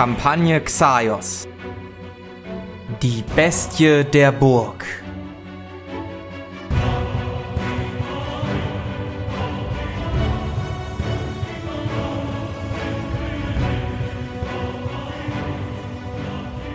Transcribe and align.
Kampagne 0.00 0.58
Xaios. 0.62 1.46
Die 3.02 3.22
Bestie 3.36 4.02
der 4.02 4.32
Burg. 4.32 4.86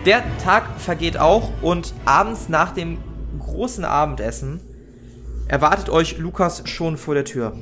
Der 0.04 0.22
Tag 0.38 0.78
vergeht 0.78 1.18
auch 1.18 1.50
und 1.62 1.94
abends 2.04 2.48
nach 2.48 2.70
dem 2.70 2.98
großen 3.40 3.84
Abendessen 3.84 4.60
erwartet 5.48 5.88
euch 5.88 6.18
Lukas 6.18 6.62
schon 6.68 6.96
vor 6.96 7.14
der 7.14 7.24
Tür. 7.24 7.56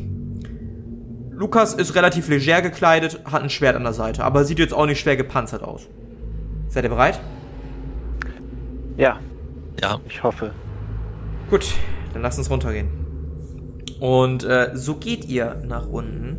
Lukas 1.36 1.74
ist 1.74 1.96
relativ 1.96 2.28
leger 2.28 2.62
gekleidet, 2.62 3.20
hat 3.24 3.42
ein 3.42 3.50
Schwert 3.50 3.74
an 3.74 3.82
der 3.82 3.92
Seite, 3.92 4.22
aber 4.22 4.44
sieht 4.44 4.60
jetzt 4.60 4.72
auch 4.72 4.86
nicht 4.86 5.00
schwer 5.00 5.16
gepanzert 5.16 5.62
aus. 5.62 5.88
Seid 6.68 6.84
ihr 6.84 6.90
bereit? 6.90 7.20
Ja. 8.96 9.18
Ja. 9.80 10.00
Ich 10.08 10.22
hoffe. 10.22 10.52
Gut, 11.50 11.66
dann 12.12 12.22
lasst 12.22 12.38
uns 12.38 12.50
runtergehen. 12.50 12.88
Und 13.98 14.44
äh, 14.44 14.70
so 14.74 14.94
geht 14.94 15.24
ihr 15.24 15.60
nach 15.66 15.88
unten. 15.88 16.38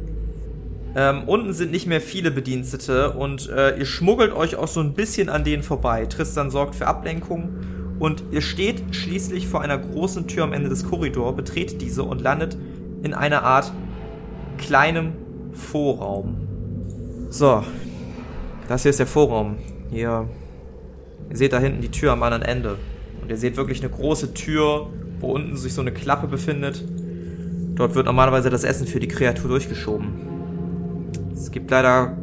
Ähm, 0.96 1.24
unten 1.26 1.52
sind 1.52 1.72
nicht 1.72 1.88
mehr 1.88 2.00
viele 2.00 2.32
Bedienstete 2.32 3.12
und 3.12 3.50
äh, 3.50 3.78
ihr 3.78 3.86
schmuggelt 3.86 4.32
euch 4.32 4.56
auch 4.56 4.70
so 4.70 4.80
ein 4.80 4.94
bisschen 4.94 5.28
an 5.28 5.44
denen 5.44 5.62
vorbei. 5.62 6.06
Tristan 6.06 6.50
sorgt 6.50 6.74
für 6.74 6.88
Ablenkung 6.88 7.50
und 8.00 8.24
ihr 8.32 8.42
steht 8.42 8.96
schließlich 8.96 9.48
vor 9.48 9.62
einer 9.62 9.78
großen 9.78 10.28
Tür 10.28 10.46
am 10.46 10.54
Ende 10.54 10.70
des 10.70 10.86
Korridors, 10.86 11.36
betretet 11.36 11.82
diese 11.82 12.04
und 12.04 12.22
landet 12.22 12.58
in 13.04 13.14
einer 13.14 13.44
Art 13.44 13.74
kleinem 14.58 15.14
Vorraum. 15.54 16.36
So, 17.30 17.64
das 18.68 18.84
hier 18.84 18.92
ist 18.92 19.00
der 19.00 19.08
Vorraum. 19.08 19.58
Hier, 19.92 20.28
ihr 21.30 21.38
seht 21.38 21.54
da 21.54 21.60
hinten 21.60 21.82
die 21.82 21.92
Tür 21.92 22.12
am 22.12 22.24
anderen 22.24 22.44
Ende. 22.44 22.78
Und 23.22 23.30
ihr 23.30 23.38
seht 23.38 23.58
wirklich 23.58 23.82
eine 23.82 23.90
große 23.90 24.34
Tür, 24.34 24.88
wo 25.20 25.34
unten 25.34 25.58
sich 25.58 25.74
so 25.74 25.82
eine 25.82 25.92
Klappe 25.92 26.28
befindet. 26.28 26.84
Dort 27.76 27.96
wird 27.96 28.06
normalerweise 28.06 28.50
das 28.50 28.64
Essen 28.64 28.88
für 28.88 29.00
die 29.00 29.08
Kreatur 29.08 29.50
durchgeschoben. 29.50 30.10
Es 31.34 31.52
gibt 31.52 31.72
leider 31.72 32.18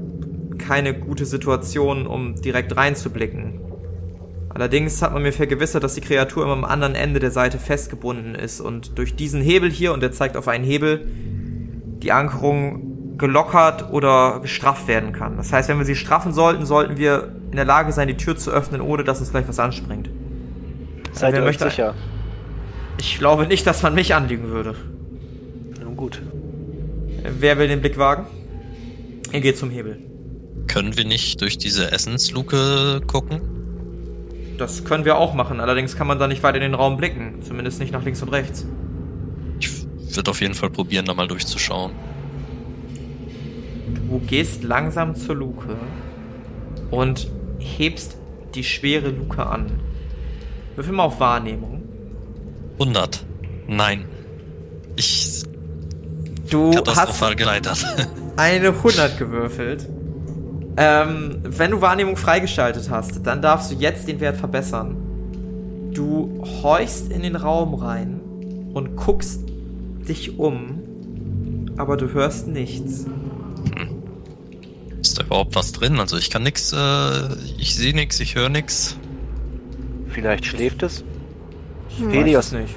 keine 0.58 0.94
gute 0.98 1.27
Situation, 1.27 2.06
um 2.06 2.36
direkt 2.36 2.77
reinzublicken. 2.77 3.61
Allerdings 4.48 5.00
hat 5.00 5.12
man 5.12 5.22
mir 5.22 5.33
vergewissert, 5.33 5.83
dass 5.83 5.94
die 5.94 6.00
Kreatur 6.02 6.44
immer 6.44 6.52
am 6.52 6.64
anderen 6.64 6.94
Ende 6.94 7.20
der 7.20 7.30
Seite 7.30 7.58
festgebunden 7.58 8.34
ist 8.34 8.61
und 8.61 8.98
durch 8.98 9.17
diesen 9.17 9.41
Hebel 9.41 9.70
hier, 9.70 9.92
und 9.92 10.02
der 10.02 10.12
zeigt 10.12 10.36
auf 10.36 10.46
einen 10.46 10.64
Hebel, 10.64 11.06
die 12.03 12.12
Ankerung 12.12 13.17
gelockert 13.19 13.92
oder 13.92 14.41
gestrafft 14.41 14.89
werden 14.89 15.12
kann. 15.12 15.36
Das 15.36 15.53
heißt, 15.53 15.69
wenn 15.69 15.78
wir 15.78 15.84
sie 15.84 15.95
straffen 15.95 16.33
sollten, 16.33 16.67
sollten 16.67 16.96
wir 16.96 17.33
in 17.51 17.57
der 17.57 17.64
Lage 17.64 17.92
sein, 17.92 18.08
die 18.08 18.17
Tür 18.17 18.36
zu 18.36 18.51
öffnen, 18.51 18.80
ohne 18.80 19.05
dass 19.05 19.20
uns 19.20 19.30
gleich 19.30 19.46
was 19.46 19.58
anspringt. 19.58 20.11
Seid 21.12 21.35
Wer 21.35 21.42
ihr 21.42 21.46
euch 21.46 21.58
sicher? 21.58 21.95
Ich 22.98 23.18
glaube 23.18 23.46
nicht, 23.46 23.67
dass 23.67 23.83
man 23.83 23.95
mich 23.95 24.14
anlügen 24.14 24.48
würde. 24.48 24.74
Nun 25.83 25.96
gut. 25.96 26.20
Wer 27.23 27.58
will 27.58 27.68
den 27.68 27.80
Blick 27.80 27.98
wagen? 27.98 28.27
Ihr 29.30 29.41
geht 29.41 29.57
zum 29.57 29.70
Hebel. 29.70 29.98
Können 30.67 30.96
wir 30.96 31.05
nicht 31.05 31.41
durch 31.41 31.58
diese 31.58 31.92
Essensluke 31.92 33.01
gucken? 33.07 33.41
Das 34.58 34.85
können 34.85 35.05
wir 35.05 35.17
auch 35.17 35.35
machen, 35.35 35.61
allerdings 35.61 35.96
kann 35.96 36.07
man 36.07 36.18
da 36.18 36.27
nicht 36.29 36.42
weit 36.42 36.55
in 36.55 36.61
den 36.61 36.74
Raum 36.74 36.96
blicken. 36.96 37.42
Zumindest 37.42 37.80
nicht 37.80 37.92
nach 37.92 38.05
links 38.05 38.23
und 38.23 38.29
rechts. 38.30 38.67
Ich 40.12 40.17
würde 40.17 40.30
auf 40.30 40.42
jeden 40.42 40.52
Fall 40.52 40.68
probieren, 40.68 41.06
da 41.06 41.14
mal 41.14 41.27
durchzuschauen. 41.27 41.92
Du 44.11 44.18
gehst 44.18 44.62
langsam 44.62 45.14
zur 45.14 45.36
Luke 45.36 45.74
und 46.90 47.30
hebst 47.58 48.18
die 48.55 48.62
schwere 48.62 49.08
Luke 49.08 49.42
an. 49.42 49.80
Würfel 50.77 50.92
mal 50.92 51.05
auf 51.05 51.18
Wahrnehmung. 51.18 51.80
100. 52.78 53.24
Nein. 53.67 54.05
Ich 54.96 55.45
Du 56.50 56.74
hast 56.74 57.36
geleitet. 57.39 57.83
eine 58.36 58.68
100 58.68 59.18
gewürfelt. 59.18 59.89
Ähm, 60.77 61.39
wenn 61.42 61.70
du 61.70 61.80
Wahrnehmung 61.80 62.18
freigeschaltet 62.18 62.90
hast, 62.90 63.27
dann 63.27 63.40
darfst 63.40 63.70
du 63.70 63.77
jetzt 63.77 64.06
den 64.08 64.20
Wert 64.20 64.36
verbessern. 64.36 65.90
Du 65.94 66.44
horchst 66.62 67.11
in 67.11 67.23
den 67.23 67.36
Raum 67.36 67.73
rein 67.73 68.20
und 68.74 68.94
guckst 68.96 69.52
dich 70.08 70.39
um, 70.39 70.83
aber 71.77 71.96
du 71.96 72.13
hörst 72.13 72.48
nichts. 72.48 73.07
Ist 75.01 75.18
da 75.18 75.24
überhaupt 75.24 75.57
was 75.57 75.73
drin? 75.73 75.98
Also 75.98 76.17
ich 76.17 76.30
kann 76.30 76.45
nix, 76.45 76.73
äh, 76.73 77.35
ich 77.58 77.74
sehe 77.74 77.95
nix, 77.95 78.20
ich 78.20 78.36
höre 78.36 78.48
nix. 78.48 78.96
Vielleicht 80.08 80.46
schläft 80.46 80.83
es? 80.83 81.05
Helios, 82.11 82.52
nicht. 82.52 82.74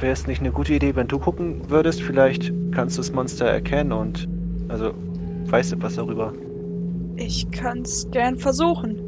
wäre 0.00 0.12
es 0.12 0.26
nicht 0.26 0.40
eine 0.40 0.50
gute 0.50 0.74
Idee, 0.74 0.96
wenn 0.96 1.08
du 1.08 1.18
gucken 1.18 1.70
würdest? 1.70 2.02
Vielleicht 2.02 2.52
kannst 2.72 2.96
du 2.96 3.00
das 3.00 3.12
Monster 3.12 3.46
erkennen 3.46 3.92
und 3.92 4.28
also 4.68 4.94
weißt 5.46 5.72
du 5.72 5.82
was 5.82 5.94
darüber. 5.94 6.32
Ich 7.16 7.50
kann's 7.50 8.08
gern 8.10 8.38
versuchen. 8.38 8.98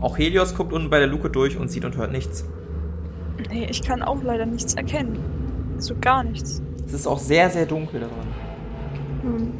Auch 0.00 0.16
Helios 0.18 0.54
guckt 0.54 0.72
unten 0.72 0.90
bei 0.90 0.98
der 0.98 1.08
Luke 1.08 1.30
durch 1.30 1.56
und 1.56 1.70
sieht 1.70 1.84
und 1.84 1.96
hört 1.96 2.12
nichts. 2.12 2.44
Nee, 3.50 3.66
ich 3.70 3.82
kann 3.82 4.02
auch 4.02 4.22
leider 4.22 4.46
nichts 4.46 4.74
erkennen. 4.74 5.18
So 5.78 5.94
gar 6.00 6.22
nichts. 6.22 6.62
Es 6.86 6.92
ist 6.92 7.06
auch 7.06 7.18
sehr, 7.18 7.50
sehr 7.50 7.66
dunkel 7.66 8.00
daran. 8.00 8.26
Hm. 9.22 9.52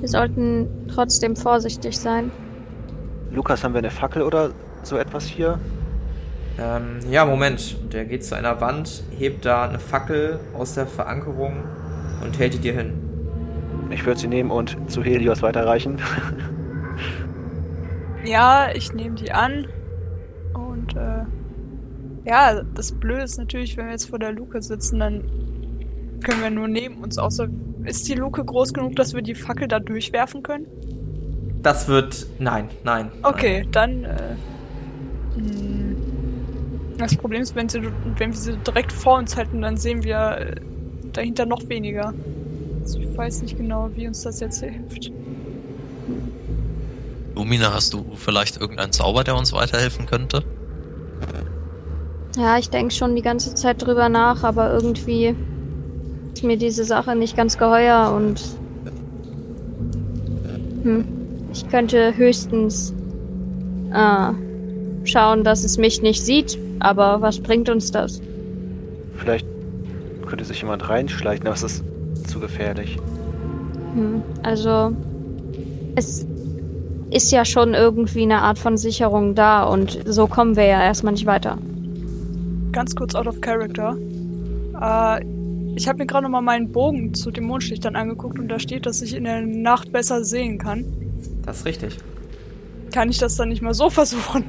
Wir 0.00 0.08
sollten 0.08 0.68
trotzdem 0.88 1.36
vorsichtig 1.36 1.98
sein. 1.98 2.30
Lukas, 3.30 3.62
haben 3.62 3.74
wir 3.74 3.78
eine 3.78 3.90
Fackel 3.90 4.22
oder 4.22 4.50
so 4.82 4.96
etwas 4.96 5.24
hier? 5.24 5.58
Ähm, 6.58 6.98
ja, 7.10 7.24
Moment. 7.24 7.76
Der 7.92 8.04
geht 8.04 8.24
zu 8.24 8.34
einer 8.34 8.60
Wand, 8.60 9.04
hebt 9.16 9.44
da 9.44 9.64
eine 9.64 9.78
Fackel 9.78 10.40
aus 10.54 10.74
der 10.74 10.86
Verankerung 10.86 11.62
und 12.22 12.38
hält 12.38 12.54
die 12.54 12.58
dir 12.58 12.74
hin. 12.74 12.94
Ich 13.90 14.04
würde 14.04 14.20
sie 14.20 14.28
nehmen 14.28 14.50
und 14.50 14.76
zu 14.90 15.02
Helios 15.02 15.42
weiterreichen. 15.42 16.00
Ja, 18.24 18.68
ich 18.72 18.92
nehme 18.92 19.16
die 19.16 19.32
an. 19.32 19.66
Ja, 22.24 22.62
das 22.62 22.92
Blöde 22.92 23.22
ist 23.22 23.38
natürlich, 23.38 23.76
wenn 23.76 23.86
wir 23.86 23.92
jetzt 23.92 24.08
vor 24.08 24.18
der 24.18 24.32
Luke 24.32 24.62
sitzen, 24.62 25.00
dann 25.00 25.24
können 26.22 26.42
wir 26.42 26.50
nur 26.50 26.68
neben 26.68 27.02
uns. 27.02 27.18
Außer 27.18 27.48
ist 27.84 28.08
die 28.08 28.14
Luke 28.14 28.44
groß 28.44 28.72
genug, 28.72 28.96
dass 28.96 29.14
wir 29.14 29.22
die 29.22 29.34
Fackel 29.34 29.66
da 29.68 29.80
durchwerfen 29.80 30.42
können? 30.42 30.66
Das 31.62 31.88
wird. 31.88 32.26
Nein, 32.38 32.68
nein. 32.84 33.10
Okay, 33.22 33.66
dann. 33.70 34.04
Äh, 34.04 34.36
mh. 35.36 35.96
das 36.98 37.16
Problem 37.16 37.42
ist, 37.42 37.54
wenn, 37.56 37.68
sie, 37.68 37.82
wenn 37.82 38.30
wir 38.32 38.38
sie 38.38 38.56
direkt 38.56 38.92
vor 38.92 39.18
uns 39.18 39.36
halten, 39.36 39.62
dann 39.62 39.76
sehen 39.76 40.04
wir 40.04 40.38
äh, 40.38 40.54
dahinter 41.12 41.46
noch 41.46 41.68
weniger. 41.68 42.14
Also 42.82 43.00
ich 43.00 43.16
weiß 43.16 43.42
nicht 43.42 43.56
genau, 43.56 43.90
wie 43.94 44.06
uns 44.06 44.22
das 44.22 44.40
jetzt 44.40 44.60
hilft. 44.60 45.12
Lumina, 47.34 47.72
hast 47.72 47.94
du 47.94 48.04
vielleicht 48.16 48.60
irgendeinen 48.60 48.92
Zauber, 48.92 49.24
der 49.24 49.36
uns 49.36 49.52
weiterhelfen 49.52 50.06
könnte? 50.06 50.44
Ja, 52.36 52.58
ich 52.58 52.70
denke 52.70 52.94
schon 52.94 53.14
die 53.14 53.22
ganze 53.22 53.54
Zeit 53.54 53.84
drüber 53.84 54.08
nach, 54.08 54.42
aber 54.42 54.72
irgendwie 54.72 55.34
ist 56.32 56.44
mir 56.44 56.56
diese 56.56 56.84
Sache 56.84 57.14
nicht 57.14 57.36
ganz 57.36 57.58
geheuer 57.58 58.12
und 58.16 58.40
hm, 60.82 61.04
ich 61.52 61.68
könnte 61.68 62.16
höchstens 62.16 62.94
äh, 63.92 64.32
schauen, 65.04 65.44
dass 65.44 65.62
es 65.62 65.76
mich 65.76 66.00
nicht 66.00 66.24
sieht, 66.24 66.58
aber 66.80 67.20
was 67.20 67.38
bringt 67.38 67.68
uns 67.68 67.90
das? 67.90 68.20
Vielleicht 69.16 69.46
könnte 70.26 70.44
sich 70.44 70.62
jemand 70.62 70.88
reinschleichen, 70.88 71.46
aber 71.46 71.54
es 71.54 71.62
ist 71.62 71.84
zu 72.26 72.40
gefährlich. 72.40 72.98
Hm, 73.94 74.22
also 74.42 74.92
es 75.96 76.26
ist 77.10 77.30
ja 77.30 77.44
schon 77.44 77.74
irgendwie 77.74 78.22
eine 78.22 78.40
Art 78.40 78.58
von 78.58 78.78
Sicherung 78.78 79.34
da 79.34 79.64
und 79.64 79.98
so 80.06 80.26
kommen 80.26 80.56
wir 80.56 80.64
ja 80.64 80.82
erstmal 80.82 81.12
nicht 81.12 81.26
weiter. 81.26 81.58
Ganz 82.72 82.94
kurz 82.96 83.14
out 83.14 83.26
of 83.26 83.40
character. 83.40 83.96
Äh, 84.80 85.24
ich 85.76 85.88
habe 85.88 85.98
mir 85.98 86.06
gerade 86.06 86.24
noch 86.24 86.30
mal 86.30 86.40
meinen 86.40 86.70
Bogen 86.72 87.14
zu 87.14 87.30
den 87.30 87.44
Mondschlichtern 87.44 87.96
angeguckt 87.96 88.38
und 88.38 88.48
da 88.48 88.58
steht, 88.58 88.86
dass 88.86 89.00
ich 89.02 89.14
in 89.14 89.24
der 89.24 89.40
Nacht 89.42 89.92
besser 89.92 90.24
sehen 90.24 90.58
kann. 90.58 90.84
Das 91.44 91.58
ist 91.58 91.66
richtig. 91.66 91.98
Kann 92.92 93.08
ich 93.08 93.18
das 93.18 93.36
dann 93.36 93.48
nicht 93.48 93.62
mal 93.62 93.74
so 93.74 93.88
versuchen, 94.00 94.44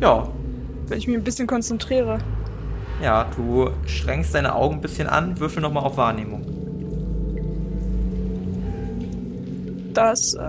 Ja. 0.00 0.28
wenn 0.88 0.98
ich 0.98 1.06
mich 1.06 1.16
ein 1.16 1.24
bisschen 1.24 1.46
konzentriere? 1.46 2.18
Ja, 3.02 3.26
du 3.36 3.70
strengst 3.86 4.34
deine 4.34 4.54
Augen 4.54 4.76
ein 4.76 4.80
bisschen 4.80 5.08
an, 5.08 5.38
würfel 5.40 5.60
nochmal 5.62 5.84
auf 5.84 5.96
Wahrnehmung. 5.96 6.42
Das 9.92 10.34
äh, 10.34 10.40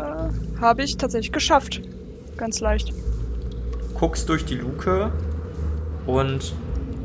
habe 0.60 0.84
ich 0.84 0.98
tatsächlich 0.98 1.32
geschafft. 1.32 1.82
Ganz 2.38 2.60
leicht. 2.60 2.92
guckst 4.00 4.28
durch 4.30 4.46
die 4.46 4.56
Luke 4.56 5.12
und 6.06 6.54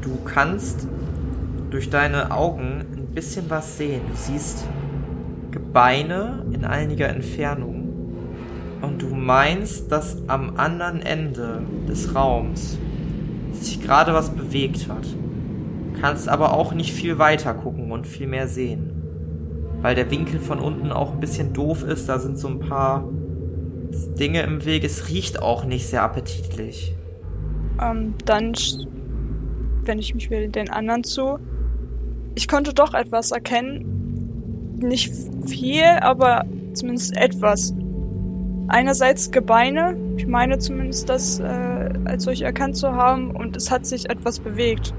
du 0.00 0.18
kannst 0.24 0.86
durch 1.70 1.90
deine 1.90 2.30
Augen 2.30 2.84
ein 2.96 3.06
bisschen 3.14 3.48
was 3.48 3.78
sehen. 3.78 4.02
Du 4.10 4.16
siehst 4.16 4.64
Gebeine 5.50 6.44
in 6.52 6.64
einiger 6.64 7.08
Entfernung 7.08 7.90
und 8.82 9.02
du 9.02 9.14
meinst, 9.14 9.92
dass 9.92 10.16
am 10.28 10.56
anderen 10.56 11.02
Ende 11.02 11.62
des 11.88 12.14
Raums 12.14 12.78
sich 13.52 13.82
gerade 13.82 14.14
was 14.14 14.30
bewegt 14.30 14.88
hat. 14.88 15.06
Kannst 16.00 16.28
aber 16.28 16.54
auch 16.54 16.72
nicht 16.72 16.92
viel 16.92 17.18
weiter 17.18 17.52
gucken 17.52 17.92
und 17.92 18.06
viel 18.06 18.26
mehr 18.26 18.48
sehen. 18.48 18.90
Weil 19.82 19.94
der 19.94 20.10
Winkel 20.10 20.40
von 20.40 20.58
unten 20.58 20.92
auch 20.92 21.12
ein 21.12 21.20
bisschen 21.20 21.52
doof 21.52 21.82
ist, 21.82 22.08
da 22.08 22.18
sind 22.18 22.38
so 22.38 22.48
ein 22.48 22.60
paar 22.60 23.08
Dinge 24.18 24.42
im 24.42 24.64
Weg. 24.64 24.84
Es 24.84 25.08
riecht 25.08 25.42
auch 25.42 25.64
nicht 25.64 25.86
sehr 25.86 26.02
appetitlich. 26.02 26.94
Ähm, 27.80 28.14
dann 28.24 28.54
wende 29.90 30.02
ich 30.02 30.14
mich 30.14 30.30
wieder 30.30 30.46
den 30.46 30.70
anderen 30.70 31.04
zu. 31.04 31.38
Ich 32.36 32.46
konnte 32.48 32.72
doch 32.72 32.94
etwas 32.94 33.32
erkennen. 33.32 34.78
Nicht 34.78 35.12
viel, 35.46 35.84
aber 36.00 36.44
zumindest 36.72 37.16
etwas. 37.16 37.74
Einerseits 38.68 39.32
Gebeine. 39.32 39.96
Ich 40.16 40.26
meine 40.26 40.58
zumindest 40.58 41.08
das 41.08 41.40
äh, 41.40 41.90
als 42.04 42.24
solche 42.24 42.44
erkannt 42.44 42.76
zu 42.76 42.92
haben. 42.92 43.32
Und 43.32 43.56
es 43.56 43.70
hat 43.70 43.84
sich 43.84 44.08
etwas 44.08 44.38
bewegt. 44.38 44.94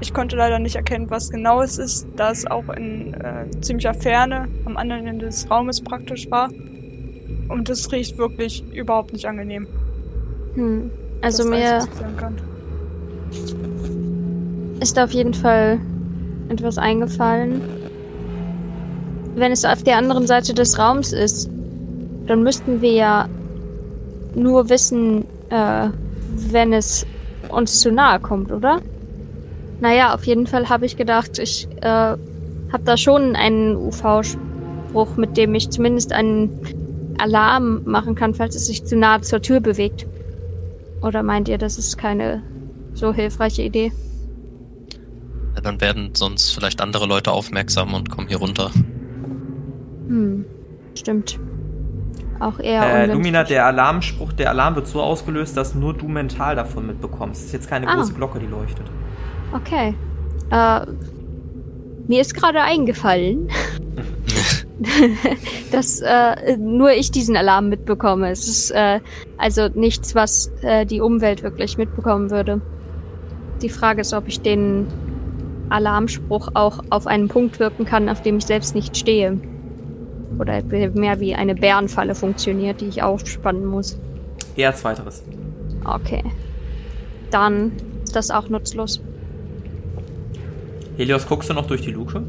Ich 0.00 0.12
konnte 0.12 0.34
leider 0.34 0.58
nicht 0.58 0.74
erkennen, 0.74 1.08
was 1.10 1.30
genau 1.30 1.62
es 1.62 1.78
ist, 1.78 2.08
da 2.16 2.32
es 2.32 2.44
auch 2.44 2.68
in 2.70 3.14
äh, 3.14 3.48
ziemlicher 3.60 3.94
Ferne 3.94 4.48
am 4.64 4.76
anderen 4.76 5.06
Ende 5.06 5.26
des 5.26 5.48
Raumes 5.48 5.80
praktisch 5.80 6.28
war. 6.28 6.50
Und 7.48 7.70
es 7.70 7.92
riecht 7.92 8.18
wirklich 8.18 8.64
überhaupt 8.74 9.12
nicht 9.12 9.26
angenehm. 9.26 9.68
Hm. 10.54 10.90
Also 11.20 11.44
Das 11.44 11.50
mir 11.50 11.74
alles, 11.74 11.88
ist 14.82 14.98
auf 14.98 15.12
jeden 15.12 15.32
Fall 15.32 15.78
etwas 16.48 16.76
eingefallen. 16.76 17.62
Wenn 19.36 19.52
es 19.52 19.64
auf 19.64 19.84
der 19.84 19.96
anderen 19.96 20.26
Seite 20.26 20.54
des 20.54 20.76
Raums 20.78 21.12
ist, 21.12 21.48
dann 22.26 22.42
müssten 22.42 22.82
wir 22.82 22.92
ja 22.92 23.28
nur 24.34 24.68
wissen, 24.68 25.24
äh, 25.50 25.88
wenn 26.50 26.72
es 26.72 27.06
uns 27.48 27.80
zu 27.80 27.92
nahe 27.92 28.18
kommt, 28.18 28.50
oder? 28.50 28.80
Naja, 29.80 30.14
auf 30.14 30.24
jeden 30.24 30.46
Fall 30.46 30.68
habe 30.68 30.84
ich 30.84 30.96
gedacht, 30.96 31.38
ich 31.38 31.68
äh, 31.80 31.86
habe 31.86 32.84
da 32.84 32.96
schon 32.96 33.36
einen 33.36 33.76
UV-Spruch, 33.76 35.16
mit 35.16 35.36
dem 35.36 35.54
ich 35.54 35.70
zumindest 35.70 36.12
einen 36.12 36.50
Alarm 37.18 37.82
machen 37.84 38.14
kann, 38.14 38.34
falls 38.34 38.56
es 38.56 38.66
sich 38.66 38.84
zu 38.84 38.96
nahe 38.96 39.20
zur 39.20 39.40
Tür 39.40 39.60
bewegt. 39.60 40.06
Oder 41.02 41.22
meint 41.22 41.48
ihr, 41.48 41.58
das 41.58 41.78
ist 41.78 41.98
keine 41.98 42.42
so 42.94 43.12
hilfreiche 43.12 43.62
Idee? 43.62 43.92
Dann 45.62 45.80
werden 45.80 46.10
sonst 46.14 46.50
vielleicht 46.52 46.80
andere 46.80 47.06
Leute 47.06 47.30
aufmerksam 47.32 47.94
und 47.94 48.10
kommen 48.10 48.28
hier 48.28 48.38
runter. 48.38 48.70
Hm, 50.08 50.44
stimmt. 50.96 51.38
Auch 52.40 52.58
eher 52.58 53.04
Äh. 53.04 53.12
Lumina, 53.12 53.44
der 53.44 53.66
Alarmspruch, 53.66 54.32
der 54.32 54.50
Alarm 54.50 54.74
wird 54.74 54.88
so 54.88 55.00
ausgelöst, 55.00 55.56
dass 55.56 55.74
nur 55.76 55.94
du 55.94 56.08
mental 56.08 56.56
davon 56.56 56.86
mitbekommst. 56.88 57.40
Es 57.40 57.46
ist 57.46 57.52
jetzt 57.52 57.68
keine 57.70 57.86
Ah. 57.88 57.94
große 57.94 58.14
Glocke, 58.14 58.40
die 58.40 58.46
leuchtet. 58.46 58.90
Okay. 59.54 59.94
Äh, 60.50 60.80
mir 62.08 62.20
ist 62.20 62.34
gerade 62.34 62.60
eingefallen, 62.60 63.48
dass 65.70 66.00
äh, 66.00 66.56
nur 66.58 66.90
ich 66.90 67.12
diesen 67.12 67.36
Alarm 67.36 67.68
mitbekomme. 67.68 68.30
Es 68.30 68.48
ist 68.48 68.70
äh, 68.72 68.98
also 69.38 69.68
nichts, 69.68 70.14
was 70.16 70.50
äh, 70.62 70.84
die 70.84 71.00
Umwelt 71.00 71.44
wirklich 71.44 71.78
mitbekommen 71.78 72.30
würde. 72.30 72.60
Die 73.62 73.68
Frage 73.68 74.00
ist, 74.00 74.12
ob 74.12 74.26
ich 74.26 74.40
den 74.40 74.88
Alarmspruch 75.72 76.48
auch 76.54 76.80
auf 76.90 77.06
einen 77.06 77.28
Punkt 77.28 77.58
wirken 77.58 77.84
kann, 77.84 78.08
auf 78.08 78.22
dem 78.22 78.38
ich 78.38 78.46
selbst 78.46 78.74
nicht 78.74 78.96
stehe. 78.96 79.38
Oder 80.38 80.62
mehr 80.94 81.20
wie 81.20 81.34
eine 81.34 81.54
Bärenfalle 81.54 82.14
funktioniert, 82.14 82.80
die 82.80 82.86
ich 82.86 83.02
aufspannen 83.02 83.66
muss. 83.66 83.98
Eher 84.56 84.74
zweiteres. 84.74 85.22
Okay. 85.84 86.22
Dann 87.30 87.72
ist 88.04 88.14
das 88.16 88.30
auch 88.30 88.48
nutzlos. 88.48 89.00
Helios, 90.96 91.26
guckst 91.26 91.48
du 91.50 91.54
noch 91.54 91.66
durch 91.66 91.82
die 91.82 91.90
Luke? 91.90 92.22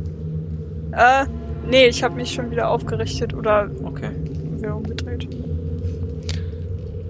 Äh, 0.92 1.26
nee, 1.70 1.88
ich 1.88 2.04
habe 2.04 2.16
mich 2.16 2.34
schon 2.34 2.52
wieder 2.52 2.70
aufgerichtet 2.70 3.34
oder 3.34 3.70
Okay. 3.84 4.12
wieder 4.58 4.76
umgedreht. 4.76 5.28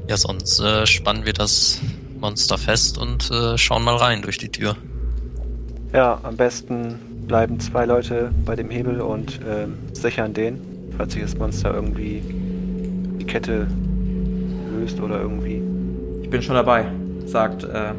Ja, 0.07 0.17
sonst 0.17 0.59
äh, 0.59 0.85
spannen 0.85 1.25
wir 1.25 1.33
das 1.33 1.79
Monster 2.19 2.57
fest 2.57 2.97
und 2.97 3.29
äh, 3.31 3.57
schauen 3.57 3.83
mal 3.83 3.95
rein 3.95 4.21
durch 4.21 4.37
die 4.37 4.49
Tür. 4.49 4.75
Ja, 5.93 6.19
am 6.23 6.35
besten 6.35 6.97
bleiben 7.27 7.59
zwei 7.59 7.85
Leute 7.85 8.31
bei 8.45 8.55
dem 8.55 8.71
Hebel 8.71 8.99
und 8.99 9.39
ähm, 9.47 9.77
sichern 9.93 10.33
den, 10.33 10.59
falls 10.97 11.13
sich 11.13 11.21
das 11.21 11.37
Monster 11.37 11.71
irgendwie 11.71 12.23
die 13.19 13.25
Kette 13.25 13.67
löst 14.71 14.99
oder 14.99 15.21
irgendwie. 15.21 15.61
Ich 16.23 16.31
bin 16.31 16.41
schon 16.41 16.55
dabei, 16.55 16.87
sagt 17.27 17.63
äh, 17.65 17.93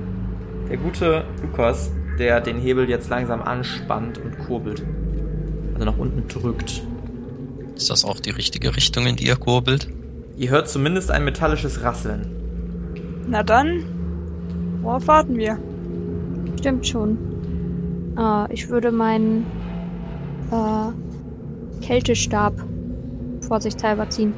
der 0.69 0.77
gute 0.77 1.23
Lukas, 1.41 1.93
der 2.19 2.41
den 2.41 2.59
Hebel 2.59 2.91
jetzt 2.91 3.11
langsam 3.11 3.41
anspannt 3.41 4.19
und 4.19 4.41
kurbelt. 4.41 4.83
Also 5.75 5.85
nach 5.87 5.97
unten 5.97 6.27
drückt. 6.27 6.83
Ist 7.77 7.91
das 7.91 8.05
auch 8.05 8.19
die 8.19 8.31
richtige 8.31 8.75
Richtung, 8.75 9.07
in 9.07 9.15
die 9.15 9.29
ihr 9.29 9.37
kurbelt? 9.37 9.89
Ihr 10.37 10.51
hört 10.51 10.69
zumindest 10.69 11.13
ein 11.13 11.25
metallisches 11.25 11.83
Rasseln. 11.83 12.27
Na 13.29 13.45
dann, 13.45 13.85
worauf 14.83 15.07
warten 15.07 15.37
wir? 15.37 15.59
Stimmt 16.59 16.89
schon. 16.89 17.34
Äh, 18.17 18.53
ich 18.53 18.69
würde 18.69 18.93
meinen 18.93 19.47
äh, 20.51 21.85
Kältestab 21.85 22.55
vorsichtshalber 23.43 24.09
ziehen. 24.11 24.35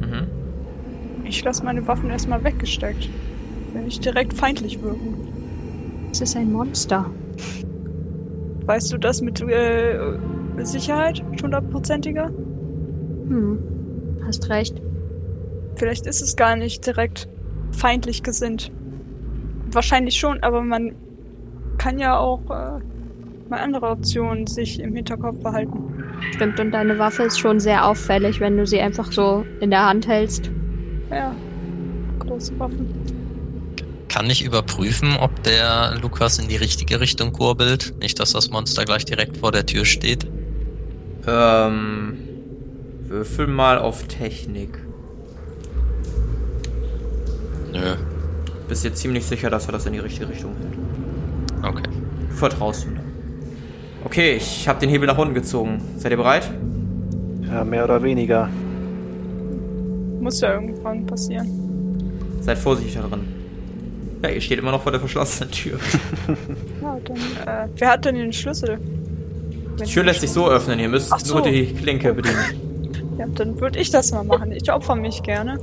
Mhm. 0.00 0.26
Ich 1.24 1.42
lasse 1.44 1.64
meine 1.64 1.86
Waffen 1.86 2.10
erstmal 2.10 2.42
weggesteckt. 2.44 3.08
Will 3.72 3.82
nicht 3.82 4.04
direkt 4.04 4.34
feindlich 4.34 4.82
wirken. 4.82 5.14
Es 6.10 6.20
ist 6.20 6.36
ein 6.36 6.52
Monster. 6.52 7.06
Weißt 8.66 8.92
du 8.92 8.98
das 8.98 9.22
mit 9.22 9.40
äh, 9.40 10.18
Sicherheit? 10.58 11.24
Hundertprozentiger? 11.42 12.26
Hm. 12.26 13.58
Hast 14.26 14.48
recht. 14.50 14.80
Vielleicht 15.76 16.06
ist 16.06 16.20
es 16.20 16.36
gar 16.36 16.54
nicht 16.56 16.86
direkt 16.86 17.28
feindlich 17.72 18.22
gesinnt. 18.22 18.70
Wahrscheinlich 19.70 20.16
schon, 20.16 20.42
aber 20.42 20.60
man 20.62 20.94
kann 21.82 21.98
ja 21.98 22.16
auch 22.16 22.42
äh, 22.48 22.78
mal 23.48 23.58
andere 23.60 23.88
Optionen 23.88 24.46
sich 24.46 24.78
im 24.78 24.94
Hinterkopf 24.94 25.42
behalten. 25.42 26.04
Stimmt, 26.32 26.60
und 26.60 26.70
deine 26.70 26.96
Waffe 27.00 27.24
ist 27.24 27.40
schon 27.40 27.58
sehr 27.58 27.86
auffällig, 27.88 28.38
wenn 28.38 28.56
du 28.56 28.64
sie 28.66 28.80
einfach 28.80 29.10
so 29.10 29.44
in 29.60 29.70
der 29.70 29.84
Hand 29.86 30.06
hältst. 30.06 30.48
Ja, 31.10 31.34
große 32.20 32.56
Waffen. 32.60 32.88
Kann 34.08 34.30
ich 34.30 34.44
überprüfen, 34.44 35.16
ob 35.16 35.42
der 35.42 35.98
Lukas 36.00 36.38
in 36.38 36.46
die 36.46 36.56
richtige 36.56 37.00
Richtung 37.00 37.32
kurbelt? 37.32 37.94
Nicht, 37.98 38.20
dass 38.20 38.32
das 38.32 38.50
Monster 38.50 38.84
gleich 38.84 39.04
direkt 39.04 39.38
vor 39.38 39.50
der 39.50 39.66
Tür 39.66 39.84
steht. 39.84 40.28
Ähm, 41.26 42.18
würfel 43.08 43.48
mal 43.48 43.78
auf 43.78 44.06
Technik. 44.06 44.78
Nö. 47.72 47.96
Bist 48.68 48.84
dir 48.84 48.94
ziemlich 48.94 49.26
sicher, 49.26 49.50
dass 49.50 49.66
er 49.66 49.72
das 49.72 49.86
in 49.86 49.94
die 49.94 49.98
richtige 49.98 50.28
Richtung 50.28 50.54
hält. 50.60 50.91
Okay. 52.42 52.50
Du 52.50 52.56
vertraust 52.56 52.86
ihm. 52.86 52.94
da. 52.96 53.02
Okay, 54.04 54.34
ich 54.36 54.68
habe 54.68 54.80
den 54.80 54.90
Hebel 54.90 55.06
nach 55.06 55.18
unten 55.18 55.34
gezogen. 55.34 55.80
Seid 55.96 56.10
ihr 56.10 56.16
bereit? 56.16 56.50
Ja, 57.46 57.64
mehr 57.64 57.84
oder 57.84 58.02
weniger. 58.02 58.48
Muss 60.20 60.40
ja 60.40 60.54
irgendwann 60.54 61.06
passieren. 61.06 61.48
Seid 62.40 62.58
vorsichtig 62.58 62.94
da 62.94 63.02
drin. 63.08 63.28
Ja, 64.22 64.30
ihr 64.30 64.40
steht 64.40 64.58
immer 64.58 64.72
noch 64.72 64.82
vor 64.82 64.92
der 64.92 65.00
verschlossenen 65.00 65.50
Tür. 65.52 65.78
Ja, 66.82 66.98
dann, 67.04 67.16
äh, 67.16 67.68
wer 67.76 67.90
hat 67.90 68.04
denn 68.04 68.16
den 68.16 68.32
Schlüssel? 68.32 68.78
Die 69.80 69.84
Tür 69.84 70.02
lässt 70.04 70.20
sich 70.20 70.30
so 70.30 70.48
öffnen, 70.48 70.80
ihr 70.80 70.88
müsst 70.88 71.12
Ach 71.12 71.20
so. 71.20 71.34
nur 71.34 71.42
die 71.44 71.66
Klinke 71.66 72.12
bedienen. 72.12 73.16
Ja, 73.18 73.26
dann 73.34 73.60
würde 73.60 73.78
ich 73.78 73.90
das 73.90 74.12
mal 74.12 74.24
machen. 74.24 74.50
Ich 74.52 74.72
opfer 74.72 74.96
mich 74.96 75.22
gerne. 75.22 75.58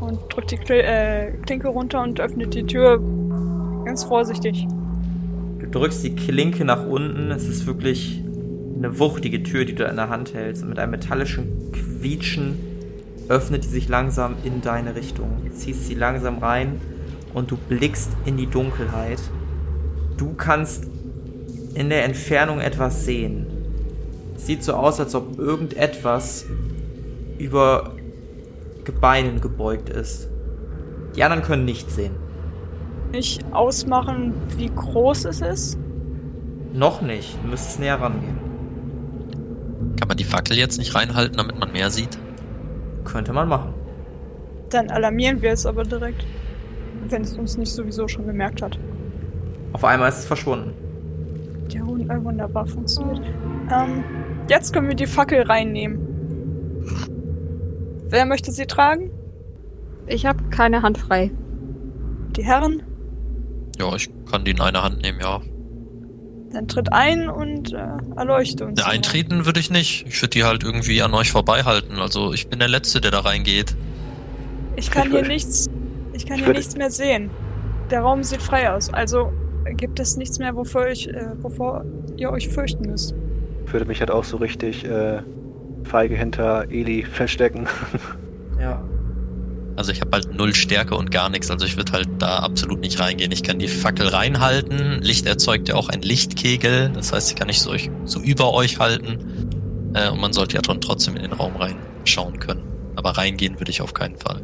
Und 0.00 0.20
drück 0.28 0.46
die 0.46 0.56
Kl 0.56 0.80
äh, 0.80 1.32
Klinke 1.44 1.68
runter 1.68 2.02
und 2.02 2.20
öffne 2.20 2.46
die 2.46 2.62
Tür 2.62 3.00
ganz 3.84 4.04
vorsichtig. 4.04 4.66
Drückst 5.72 6.02
die 6.02 6.16
Klinke 6.16 6.64
nach 6.64 6.86
unten. 6.86 7.30
Es 7.30 7.46
ist 7.46 7.66
wirklich 7.66 8.22
eine 8.76 8.98
wuchtige 8.98 9.42
Tür, 9.42 9.64
die 9.64 9.74
du 9.74 9.84
in 9.84 9.96
der 9.96 10.08
Hand 10.08 10.34
hältst. 10.34 10.62
Und 10.62 10.70
mit 10.70 10.78
einem 10.78 10.90
metallischen 10.92 11.70
Quietschen 11.72 12.58
öffnet 13.28 13.64
die 13.64 13.68
sich 13.68 13.88
langsam 13.88 14.34
in 14.42 14.60
deine 14.60 14.96
Richtung. 14.96 15.30
Ziehst 15.52 15.86
sie 15.86 15.94
langsam 15.94 16.38
rein 16.38 16.80
und 17.34 17.50
du 17.50 17.56
blickst 17.56 18.10
in 18.24 18.36
die 18.36 18.46
Dunkelheit. 18.46 19.20
Du 20.16 20.34
kannst 20.34 20.86
in 21.74 21.88
der 21.88 22.04
Entfernung 22.04 22.60
etwas 22.60 23.04
sehen. 23.04 23.46
Es 24.36 24.46
sieht 24.46 24.64
so 24.64 24.72
aus, 24.72 24.98
als 24.98 25.14
ob 25.14 25.38
irgendetwas 25.38 26.46
über 27.38 27.94
Gebeinen 28.84 29.40
gebeugt 29.40 29.88
ist. 29.88 30.28
Die 31.14 31.22
anderen 31.22 31.42
können 31.42 31.64
nichts 31.64 31.94
sehen. 31.94 32.12
Nicht 33.12 33.44
ausmachen, 33.52 34.34
wie 34.56 34.70
groß 34.74 35.24
es 35.26 35.40
ist. 35.40 35.78
Noch 36.72 37.02
nicht. 37.02 37.36
Du 37.42 37.48
müsstest 37.48 37.80
näher 37.80 38.00
rangehen. 38.00 38.38
Kann 39.98 40.08
man 40.08 40.16
die 40.16 40.24
Fackel 40.24 40.56
jetzt 40.56 40.78
nicht 40.78 40.94
reinhalten, 40.94 41.36
damit 41.36 41.58
man 41.58 41.72
mehr 41.72 41.90
sieht? 41.90 42.18
Könnte 43.04 43.32
man 43.32 43.48
machen. 43.48 43.74
Dann 44.70 44.88
alarmieren 44.90 45.42
wir 45.42 45.50
es 45.50 45.66
aber 45.66 45.82
direkt. 45.82 46.24
Wenn 47.08 47.22
es 47.22 47.36
uns 47.36 47.56
nicht 47.56 47.72
sowieso 47.72 48.06
schon 48.06 48.26
bemerkt 48.26 48.62
hat. 48.62 48.78
Auf 49.72 49.84
einmal 49.84 50.08
ist 50.08 50.18
es 50.18 50.26
verschwunden. 50.26 50.72
Ja, 51.70 51.80
wun- 51.82 52.08
äh, 52.08 52.24
wunderbar 52.24 52.66
funktioniert. 52.66 53.20
Ähm, 53.72 54.04
jetzt 54.48 54.72
können 54.72 54.88
wir 54.88 54.94
die 54.96 55.06
Fackel 55.06 55.42
reinnehmen. 55.42 55.98
Wer 58.08 58.26
möchte 58.26 58.52
sie 58.52 58.66
tragen? 58.66 59.10
Ich 60.06 60.26
habe 60.26 60.44
keine 60.50 60.82
Hand 60.82 60.98
frei. 60.98 61.30
Die 62.36 62.44
Herren? 62.44 62.82
Ja, 63.80 63.94
ich 63.96 64.10
kann 64.30 64.44
die 64.44 64.50
in 64.50 64.60
eine 64.60 64.82
Hand 64.82 65.00
nehmen, 65.00 65.20
ja. 65.20 65.40
Dann 66.52 66.68
tritt 66.68 66.92
ein 66.92 67.30
und 67.30 67.72
äh, 67.72 67.78
erleuchte 68.16 68.66
uns. 68.66 68.74
Der 68.74 68.88
Eintreten 68.88 69.46
würde 69.46 69.58
ich 69.58 69.70
nicht. 69.70 70.04
Ich 70.06 70.20
würde 70.20 70.30
die 70.30 70.44
halt 70.44 70.62
irgendwie 70.64 71.00
an 71.00 71.14
euch 71.14 71.30
vorbeihalten. 71.30 71.98
Also 71.98 72.34
ich 72.34 72.48
bin 72.48 72.58
der 72.58 72.68
Letzte, 72.68 73.00
der 73.00 73.10
da 73.10 73.20
reingeht. 73.20 73.74
Ich 74.76 74.90
kann 74.90 75.06
Ich 75.06 75.12
hier 75.12 75.26
nichts. 75.26 75.70
Ich 76.12 76.26
kann 76.26 76.38
ich 76.38 76.44
hier 76.44 76.52
nichts 76.52 76.76
mehr 76.76 76.90
sehen. 76.90 77.30
Der 77.90 78.00
Raum 78.02 78.22
sieht 78.22 78.42
frei 78.42 78.70
aus. 78.70 78.92
Also 78.92 79.32
gibt 79.76 79.98
es 79.98 80.16
nichts 80.18 80.38
mehr, 80.38 80.54
wovor, 80.54 80.88
ich, 80.88 81.08
äh, 81.08 81.42
wovor 81.42 81.84
ihr 82.18 82.30
euch 82.30 82.48
fürchten 82.48 82.90
müsst. 82.90 83.14
Ich 83.64 83.72
würde 83.72 83.86
mich 83.86 84.00
halt 84.00 84.10
auch 84.10 84.24
so 84.24 84.36
richtig 84.36 84.84
äh, 84.84 85.22
feige 85.84 86.16
hinter 86.16 86.66
Eli 86.70 87.04
verstecken. 87.04 87.66
Ja. 88.60 88.82
Also 89.76 89.92
ich 89.92 90.00
habe 90.00 90.10
halt 90.12 90.34
null 90.34 90.54
Stärke 90.54 90.94
und 90.94 91.10
gar 91.10 91.30
nichts. 91.30 91.50
Also 91.50 91.64
ich 91.64 91.76
würde 91.76 91.92
halt 91.92 92.08
da 92.18 92.40
absolut 92.40 92.80
nicht 92.80 93.00
reingehen. 93.00 93.32
Ich 93.32 93.42
kann 93.42 93.58
die 93.58 93.68
Fackel 93.68 94.08
reinhalten. 94.08 95.00
Licht 95.00 95.26
erzeugt 95.26 95.68
ja 95.68 95.74
auch 95.74 95.88
ein 95.88 96.02
Lichtkegel. 96.02 96.90
Das 96.90 97.12
heißt, 97.12 97.30
ich 97.30 97.36
kann 97.36 97.46
nicht 97.46 97.60
so, 97.60 97.74
so 98.04 98.20
über 98.20 98.52
euch 98.52 98.78
halten. 98.78 99.50
Äh, 99.94 100.10
und 100.10 100.20
man 100.20 100.32
sollte 100.32 100.56
ja 100.56 100.62
dann 100.62 100.80
trotzdem 100.80 101.16
in 101.16 101.22
den 101.22 101.32
Raum 101.32 101.56
reinschauen 101.56 102.38
können. 102.38 102.62
Aber 102.96 103.10
reingehen 103.10 103.58
würde 103.58 103.70
ich 103.70 103.80
auf 103.80 103.94
keinen 103.94 104.16
Fall. 104.16 104.42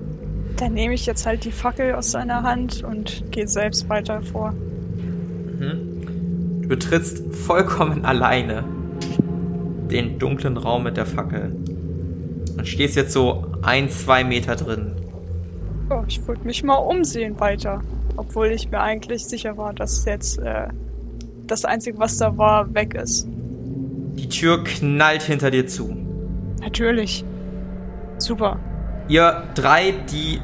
Dann 0.56 0.72
nehme 0.72 0.94
ich 0.94 1.04
jetzt 1.04 1.26
halt 1.26 1.44
die 1.44 1.52
Fackel 1.52 1.94
aus 1.94 2.10
seiner 2.10 2.42
Hand 2.42 2.82
und 2.82 3.30
gehe 3.30 3.46
selbst 3.46 3.88
weiter 3.88 4.22
vor. 4.22 4.52
Mhm. 4.52 6.62
Du 6.62 6.68
betrittst 6.68 7.22
vollkommen 7.34 8.04
alleine 8.04 8.64
den 9.90 10.18
dunklen 10.18 10.56
Raum 10.56 10.84
mit 10.84 10.96
der 10.96 11.06
Fackel. 11.06 11.54
Und 12.56 12.66
stehst 12.66 12.96
jetzt 12.96 13.12
so 13.12 13.46
ein, 13.62 13.90
zwei 13.90 14.24
Meter 14.24 14.56
drin. 14.56 14.92
Oh, 15.88 16.02
ich 16.06 16.26
wollte 16.26 16.44
mich 16.44 16.64
mal 16.64 16.74
umsehen 16.74 17.38
weiter. 17.38 17.82
Obwohl 18.16 18.48
ich 18.48 18.70
mir 18.70 18.80
eigentlich 18.80 19.26
sicher 19.26 19.56
war, 19.56 19.72
dass 19.72 20.04
jetzt 20.04 20.38
äh, 20.38 20.68
das 21.46 21.64
Einzige, 21.64 21.98
was 21.98 22.16
da 22.18 22.36
war, 22.36 22.74
weg 22.74 22.94
ist. 22.94 23.26
Die 23.28 24.28
Tür 24.28 24.64
knallt 24.64 25.22
hinter 25.22 25.50
dir 25.50 25.66
zu. 25.66 25.96
Natürlich. 26.60 27.24
Super. 28.18 28.58
Ihr 29.08 29.44
drei, 29.54 29.92
die 30.10 30.40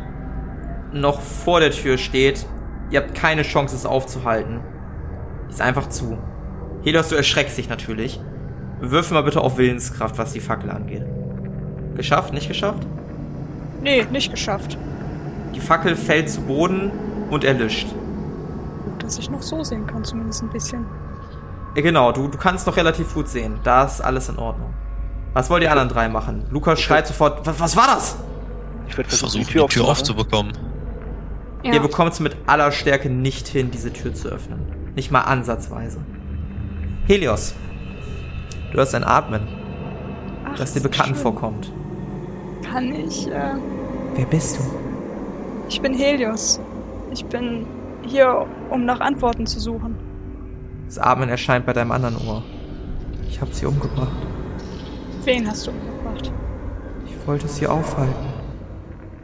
noch 0.93 1.21
vor 1.21 1.61
der 1.61 1.71
Tür 1.71 1.99
steht, 1.99 2.47
ihr 2.91 3.01
habt 3.01 3.15
keine 3.15 3.43
Chance, 3.43 3.75
es 3.75 3.87
aufzuhalten. 3.87 4.61
Ist 5.49 5.61
einfach 5.61 5.89
zu. 5.89 6.19
Helios, 6.85 7.09
du 7.09 7.17
erschreckst 7.17 7.59
dich 7.59 7.69
natürlich. 7.69 8.21
Würfel 8.81 9.15
mal 9.15 9.23
bitte 9.23 9.41
auf 9.41 9.59
Willenskraft, 9.59 10.19
was 10.19 10.33
die 10.33 10.41
Fackel 10.41 10.71
angeht. 10.71 11.05
Geschafft? 11.97 12.33
Nicht 12.33 12.49
geschafft? 12.49 12.87
Nee, 13.83 14.07
nicht 14.13 14.31
geschafft. 14.31 14.77
Die 15.55 15.61
Fackel 15.61 15.97
fällt 15.97 16.31
zu 16.31 16.41
Boden 16.43 16.91
und 17.31 17.45
erlischt. 17.45 17.89
Gut, 18.85 19.03
dass 19.03 19.19
ich 19.19 19.31
noch 19.31 19.43
so 19.43 19.63
sehen 19.63 19.87
kann, 19.87 20.05
zumindest 20.05 20.43
ein 20.43 20.51
bisschen. 20.51 20.85
Ja, 21.75 21.83
genau, 21.83 22.13
du, 22.13 22.29
du 22.29 22.39
kannst 22.39 22.67
noch 22.67 22.77
relativ 22.77 23.15
gut 23.15 23.29
sehen. 23.29 23.59
Da 23.65 23.85
ist 23.85 24.01
alles 24.01 24.29
in 24.29 24.39
Ordnung. 24.39 24.75
Was 25.33 25.49
wollen 25.49 25.63
die 25.63 25.69
anderen 25.69 25.89
drei 25.89 26.09
machen? 26.09 26.45
Lukas 26.51 26.81
schreit 26.81 27.07
sofort, 27.07 27.47
was, 27.47 27.59
was 27.59 27.77
war 27.77 27.87
das? 27.87 28.17
Ich 28.89 28.97
würde 28.97 29.09
versuchen, 29.09 29.45
versuche 29.45 29.67
die 29.69 29.75
Tür, 29.75 29.89
aufzubekommen. 29.89 30.53
Ja. 31.63 31.73
Ihr 31.75 31.81
bekommt 31.81 32.13
es 32.13 32.21
mit 32.21 32.37
aller 32.47 32.73
Stärke 32.73 33.09
nicht 33.09 33.49
hin, 33.49 33.71
diese 33.71 33.93
Tür 33.93 34.13
zu 34.13 34.29
öffnen. 34.29 34.61
Nicht 34.95 35.11
mal 35.11 35.23
ansatzweise. 35.23 36.01
Helios, 37.07 37.55
du 38.73 38.79
hast 38.79 38.95
ein 38.95 39.05
Atmen, 39.05 39.47
Ach, 40.45 40.57
das 40.59 40.73
dir 40.73 40.79
ist 40.79 40.83
bekannt 40.83 41.09
schön. 41.15 41.17
vorkommt. 41.17 41.73
Kann 42.71 42.93
ich, 42.93 43.27
äh, 43.29 43.55
Wer 44.15 44.27
bist 44.27 44.59
du? 44.59 44.92
Ich 45.73 45.81
bin 45.81 45.95
Helios. 45.95 46.61
Ich 47.13 47.25
bin 47.25 47.67
hier, 48.03 48.47
um 48.69 48.85
nach 48.85 49.01
Antworten 49.01 49.47
zu 49.47 49.59
suchen. 49.59 49.97
Das 50.85 50.99
Atmen 50.99 51.31
erscheint 51.31 51.65
bei 51.65 51.73
deinem 51.73 51.93
anderen 51.93 52.17
Ohr. 52.29 52.43
Ich 53.27 53.41
habe 53.41 53.55
sie 53.55 53.65
umgebracht. 53.65 54.13
Wen 55.25 55.49
hast 55.49 55.67
du 55.67 55.71
umgebracht? 55.71 56.31
Ich 57.07 57.27
wollte 57.27 57.49
sie 57.49 57.67
aufhalten. 57.67 58.27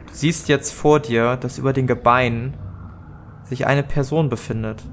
Du 0.07 0.13
siehst 0.13 0.49
jetzt 0.49 0.73
vor 0.73 0.99
dir, 0.99 1.37
dass 1.37 1.59
über 1.59 1.71
den 1.71 1.85
Gebeinen 1.85 2.55
sich 3.43 3.67
eine 3.67 3.83
Person 3.83 4.29
befindet. 4.29 4.83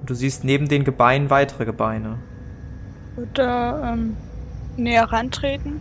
Und 0.00 0.10
du 0.10 0.14
siehst 0.14 0.42
neben 0.42 0.68
den 0.68 0.82
Gebeinen 0.82 1.30
weitere 1.30 1.66
Gebeine. 1.66 2.18
Wird 3.14 3.38
er, 3.38 3.92
ähm, 3.92 4.16
näher 4.76 5.04
rantreten? 5.04 5.80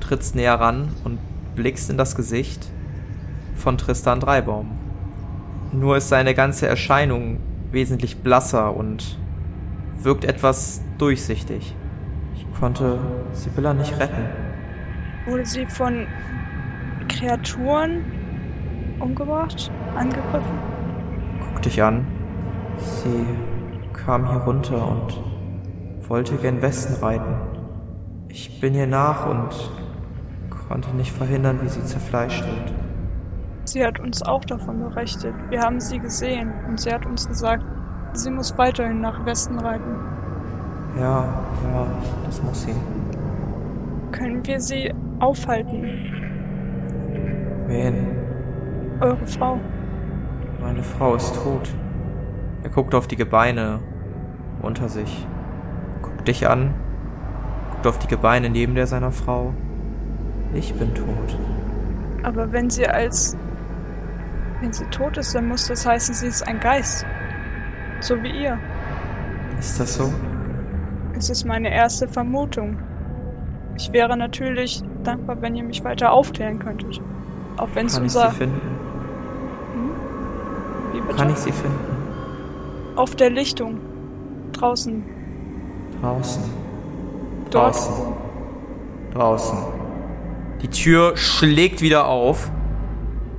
trittst 0.00 0.34
näher 0.34 0.60
ran 0.60 0.90
und 1.04 1.18
blickst 1.54 1.88
in 1.88 1.96
das 1.96 2.16
Gesicht 2.16 2.71
von 3.54 3.78
Tristan 3.78 4.20
Dreibaum. 4.20 4.70
Nur 5.72 5.96
ist 5.96 6.08
seine 6.08 6.34
ganze 6.34 6.66
Erscheinung 6.66 7.38
wesentlich 7.70 8.18
blasser 8.18 8.76
und 8.76 9.18
wirkt 10.02 10.24
etwas 10.24 10.82
durchsichtig. 10.98 11.74
Ich 12.34 12.46
konnte 12.60 12.98
Sibylla 13.32 13.74
nicht 13.74 13.98
retten. 13.98 14.26
Wurde 15.26 15.46
sie 15.46 15.66
von 15.66 16.06
Kreaturen 17.08 18.04
umgebracht? 18.98 19.70
Angegriffen? 19.96 20.58
Guck 21.40 21.62
dich 21.62 21.82
an. 21.82 22.06
Sie 22.78 23.24
kam 23.92 24.28
hier 24.28 24.40
runter 24.40 24.88
und 24.88 25.20
wollte 26.08 26.36
gen 26.36 26.60
Westen 26.62 27.02
reiten. 27.02 27.34
Ich 28.28 28.60
bin 28.60 28.74
ihr 28.74 28.86
nach 28.86 29.26
und 29.26 29.50
konnte 30.68 30.90
nicht 30.96 31.12
verhindern, 31.12 31.60
wie 31.62 31.68
sie 31.68 31.84
zerfleischt 31.84 32.44
wird. 32.44 32.81
Sie 33.64 33.84
hat 33.84 34.00
uns 34.00 34.22
auch 34.22 34.44
davon 34.44 34.80
berichtet. 34.80 35.34
Wir 35.48 35.60
haben 35.60 35.80
sie 35.80 35.98
gesehen 35.98 36.52
und 36.68 36.80
sie 36.80 36.92
hat 36.92 37.06
uns 37.06 37.28
gesagt, 37.28 37.64
sie 38.12 38.30
muss 38.30 38.56
weiterhin 38.58 39.00
nach 39.00 39.24
Westen 39.24 39.58
reiten. 39.58 39.96
Ja, 40.98 41.24
ja, 41.72 41.86
das 42.26 42.42
muss 42.42 42.62
sie. 42.62 42.74
Können 44.10 44.46
wir 44.46 44.60
sie 44.60 44.92
aufhalten? 45.20 45.84
Wen? 47.66 47.94
Eure 49.00 49.26
Frau? 49.26 49.58
Meine 50.60 50.82
Frau 50.82 51.14
ist 51.14 51.34
tot. 51.34 51.70
Er 52.62 52.70
guckt 52.70 52.94
auf 52.94 53.06
die 53.06 53.16
Gebeine 53.16 53.80
unter 54.60 54.88
sich. 54.88 55.26
Guckt 56.02 56.28
dich 56.28 56.48
an. 56.48 56.74
Guckt 57.70 57.86
auf 57.86 57.98
die 57.98 58.06
Gebeine 58.06 58.50
neben 58.50 58.74
der 58.74 58.86
seiner 58.86 59.12
Frau. 59.12 59.54
Ich 60.54 60.74
bin 60.74 60.94
tot. 60.94 61.38
Aber 62.22 62.52
wenn 62.52 62.68
sie 62.68 62.86
als... 62.86 63.36
Wenn 64.62 64.72
sie 64.72 64.84
tot 64.86 65.16
ist, 65.16 65.34
dann 65.34 65.48
muss 65.48 65.66
das 65.66 65.84
heißen, 65.84 66.14
sie 66.14 66.28
ist 66.28 66.46
ein 66.46 66.60
Geist. 66.60 67.04
So 67.98 68.22
wie 68.22 68.44
ihr. 68.44 68.58
Ist 69.58 69.80
das 69.80 69.94
so? 69.94 70.12
Es 71.18 71.30
ist 71.30 71.44
meine 71.44 71.74
erste 71.74 72.06
Vermutung. 72.06 72.78
Ich 73.76 73.92
wäre 73.92 74.16
natürlich 74.16 74.80
dankbar, 75.02 75.42
wenn 75.42 75.56
ihr 75.56 75.64
mich 75.64 75.82
weiter 75.82 76.12
aufklären 76.12 76.60
könntet. 76.60 77.00
Auch 77.56 77.70
wenn 77.74 77.86
es 77.86 77.94
Kann 77.94 78.04
ich 78.04 78.14
unser... 78.14 78.30
sie 78.30 78.36
finden? 78.36 78.60
Wie 80.92 81.00
bitte? 81.00 81.16
Kann 81.16 81.30
ich 81.30 81.38
sie 81.38 81.52
finden? 81.52 82.94
Auf 82.94 83.16
der 83.16 83.30
Lichtung. 83.30 83.80
Draußen. 84.52 85.02
Draußen. 86.00 86.42
Dort. 87.50 87.74
Draußen. 87.74 87.94
Draußen. 89.12 89.58
Die 90.62 90.68
Tür 90.68 91.16
schlägt 91.16 91.80
wieder 91.80 92.06
auf 92.06 92.52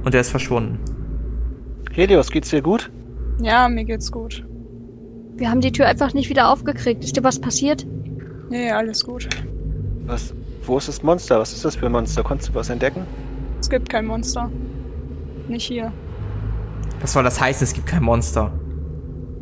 und 0.03 0.13
er 0.13 0.19
ist 0.19 0.31
verschwunden. 0.31 0.82
Helios, 1.93 2.31
geht's 2.31 2.49
dir 2.49 2.61
gut? 2.61 2.91
Ja, 3.39 3.69
mir 3.69 3.83
geht's 3.85 4.11
gut. 4.11 4.43
Wir 5.35 5.49
haben 5.49 5.61
die 5.61 5.71
Tür 5.71 5.87
einfach 5.87 6.13
nicht 6.13 6.29
wieder 6.29 6.49
aufgekriegt. 6.51 7.03
Ist 7.03 7.15
dir 7.15 7.23
was 7.23 7.39
passiert? 7.39 7.85
Nee, 8.49 8.71
alles 8.71 9.03
gut. 9.03 9.29
Was, 10.05 10.33
wo 10.65 10.77
ist 10.77 10.87
das 10.87 11.03
Monster? 11.03 11.39
Was 11.39 11.53
ist 11.53 11.63
das 11.65 11.75
für 11.75 11.85
ein 11.85 11.91
Monster? 11.91 12.23
Konntest 12.23 12.49
du 12.49 12.55
was 12.55 12.69
entdecken? 12.69 13.05
Es 13.59 13.69
gibt 13.69 13.89
kein 13.89 14.05
Monster. 14.05 14.49
Nicht 15.47 15.65
hier. 15.65 15.91
Was 16.99 17.13
soll 17.13 17.23
das 17.23 17.39
heißen, 17.39 17.63
es 17.63 17.73
gibt 17.73 17.87
kein 17.87 18.03
Monster? 18.03 18.51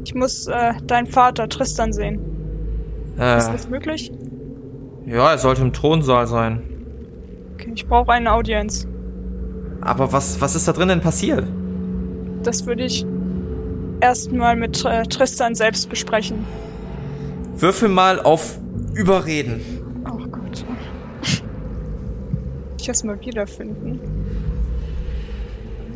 Ich 0.03 0.13
muss 0.13 0.47
äh, 0.47 0.73
deinen 0.85 1.07
Vater 1.07 1.47
Tristan 1.47 1.93
sehen. 1.93 2.19
Äh, 3.17 3.37
Ist 3.37 3.47
das 3.49 3.69
möglich? 3.69 4.11
ja, 5.05 5.31
er 5.31 5.37
sollte 5.37 5.61
im 5.61 5.73
Thronsaal 5.73 6.27
sein. 6.27 6.61
Okay, 7.53 7.71
ich 7.75 7.87
brauche 7.87 8.11
eine 8.11 8.31
Audienz. 8.31 8.87
Aber 9.81 10.11
was, 10.13 10.39
was 10.41 10.55
ist 10.55 10.67
da 10.67 10.73
drinnen 10.73 11.01
passiert? 11.01 11.45
Das 12.43 12.65
würde 12.65 12.83
ich 12.83 13.05
erstmal 13.99 14.55
mit 14.55 14.83
äh, 14.85 15.03
Tristan 15.03 15.55
selbst 15.55 15.89
besprechen. 15.89 16.45
Würfel 17.55 17.89
mal 17.89 18.19
auf 18.19 18.57
Überreden. 18.95 19.61
Oh 20.09 20.17
Gott. 20.27 20.65
Ich 22.79 22.87
erst 22.87 23.05
mal 23.05 23.19
wiederfinden. 23.21 23.99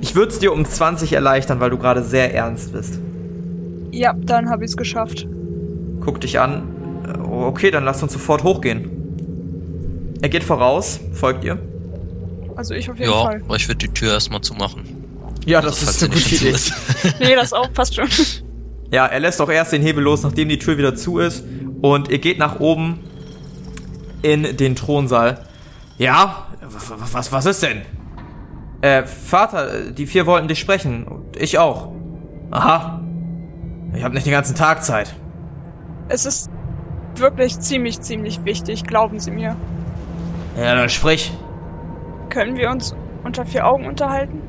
Ich 0.01 0.15
würde 0.15 0.31
es 0.31 0.39
dir 0.39 0.53
um 0.53 0.63
20 0.65 1.13
erleichtern, 1.13 1.59
weil 1.59 1.71
du 1.71 1.77
gerade 1.79 2.03
sehr 2.03 2.33
ernst 2.35 2.73
bist. 2.73 2.99
Ja, 3.91 4.13
dann 4.13 4.49
habe 4.49 4.63
ich 4.65 4.71
es 4.71 4.77
geschafft. 4.77 5.27
Guck 6.01 6.21
dich 6.21 6.39
an. 6.39 6.63
Äh, 7.07 7.19
Okay, 7.35 7.69
dann 7.71 7.83
lass 7.83 8.01
uns 8.01 8.13
sofort 8.13 8.43
hochgehen. 8.43 10.15
Er 10.21 10.29
geht 10.29 10.43
voraus. 10.43 10.99
Folgt 11.13 11.43
ihr? 11.43 11.57
Also 12.55 12.73
ich 12.75 12.89
auf 12.89 12.97
jeden 12.97 13.11
Ja, 13.11 13.23
Fall. 13.25 13.41
aber 13.43 13.55
ich 13.57 13.67
würde 13.67 13.79
die 13.79 13.93
Tür 13.93 14.13
erstmal 14.13 14.39
zumachen. 14.41 14.83
Ja, 15.45 15.59
Also, 15.59 15.85
falls 15.85 15.99
sie 15.99 16.09
nicht 16.09 16.27
schon 16.27 16.37
zu 16.37 16.47
ist. 16.49 16.73
Nee, 17.19 17.35
das 17.35 17.53
auch, 17.53 17.71
passt 17.73 17.95
schon. 17.95 18.07
Ja, 18.91 19.05
er 19.05 19.19
lässt 19.19 19.41
auch 19.41 19.49
erst 19.49 19.73
den 19.73 19.81
Hebel 19.81 20.03
los, 20.03 20.23
nachdem 20.23 20.49
die 20.49 20.59
Tür 20.59 20.77
wieder 20.77 20.95
zu 20.95 21.19
ist. 21.19 21.43
Und 21.81 22.09
ihr 22.09 22.19
geht 22.19 22.39
nach 22.39 22.59
oben 22.59 22.99
in 24.21 24.57
den 24.57 24.75
Thronsaal. 24.75 25.39
Ja, 25.97 26.47
was, 26.61 27.13
was, 27.13 27.31
was 27.31 27.45
ist 27.45 27.63
denn? 27.63 27.81
Äh, 28.81 29.03
Vater, 29.05 29.91
die 29.91 30.05
vier 30.07 30.25
wollten 30.25 30.47
dich 30.47 30.59
sprechen. 30.59 31.05
Und 31.05 31.37
ich 31.37 31.57
auch. 31.57 31.91
Aha. 32.51 33.01
Ich 33.95 34.03
habe 34.03 34.13
nicht 34.13 34.25
den 34.25 34.33
ganzen 34.33 34.55
Tag 34.55 34.83
Zeit. 34.83 35.15
Es 36.09 36.25
ist 36.25 36.49
wirklich 37.15 37.59
ziemlich, 37.59 38.01
ziemlich 38.01 38.43
wichtig, 38.45 38.83
glauben 38.83 39.19
Sie 39.19 39.31
mir. 39.31 39.55
Ja, 40.57 40.75
dann 40.75 40.89
sprich. 40.89 41.31
Können 42.29 42.55
wir 42.57 42.69
uns 42.69 42.95
unter 43.23 43.45
vier 43.45 43.65
Augen 43.65 43.85
unterhalten? 43.87 44.41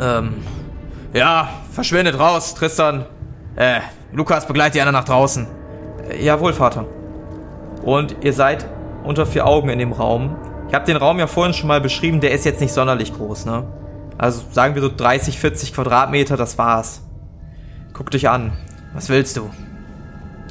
Ähm, 0.00 0.42
ja, 1.12 1.48
verschwindet 1.70 2.18
raus, 2.18 2.54
Tristan. 2.54 3.06
Äh, 3.56 3.80
Lukas 4.12 4.46
begleitet 4.46 4.74
die 4.74 4.80
anderen 4.80 4.94
nach 4.94 5.04
draußen. 5.04 5.46
Äh, 6.08 6.24
jawohl, 6.24 6.52
Vater. 6.52 6.86
Und 7.82 8.16
ihr 8.22 8.32
seid 8.32 8.66
unter 9.04 9.26
vier 9.26 9.46
Augen 9.46 9.68
in 9.68 9.78
dem 9.78 9.92
Raum. 9.92 10.36
Ich 10.68 10.74
habe 10.74 10.86
den 10.86 10.96
Raum 10.96 11.18
ja 11.18 11.26
vorhin 11.26 11.54
schon 11.54 11.68
mal 11.68 11.80
beschrieben, 11.80 12.20
der 12.20 12.32
ist 12.32 12.44
jetzt 12.44 12.60
nicht 12.60 12.72
sonderlich 12.72 13.12
groß, 13.14 13.44
ne? 13.44 13.64
Also 14.16 14.42
sagen 14.50 14.74
wir 14.74 14.82
so 14.82 14.90
30, 14.94 15.38
40 15.38 15.74
Quadratmeter, 15.74 16.36
das 16.36 16.56
war's. 16.58 17.02
Guck 17.92 18.10
dich 18.10 18.28
an. 18.28 18.52
Was 18.94 19.08
willst 19.08 19.36
du? 19.36 19.50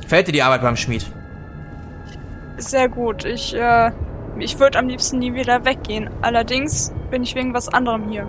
Gefällt 0.02 0.28
dir 0.28 0.34
die 0.34 0.44
Arbeit 0.44 0.62
beim 0.62 0.76
Schmied? 0.76 1.10
Sehr 2.58 2.90
gut. 2.90 3.26
Ich, 3.26 3.56
äh, 3.56 3.92
ich 4.38 4.60
würde 4.60 4.80
am 4.80 4.88
liebsten 4.88 5.20
nie 5.20 5.34
wieder 5.34 5.66
weggehen. 5.66 6.10
Allerdings 6.22 6.94
bin 7.10 7.24
ich 7.24 7.36
wegen 7.36 7.54
was 7.54 7.70
anderem 7.70 8.10
hier. 8.10 8.28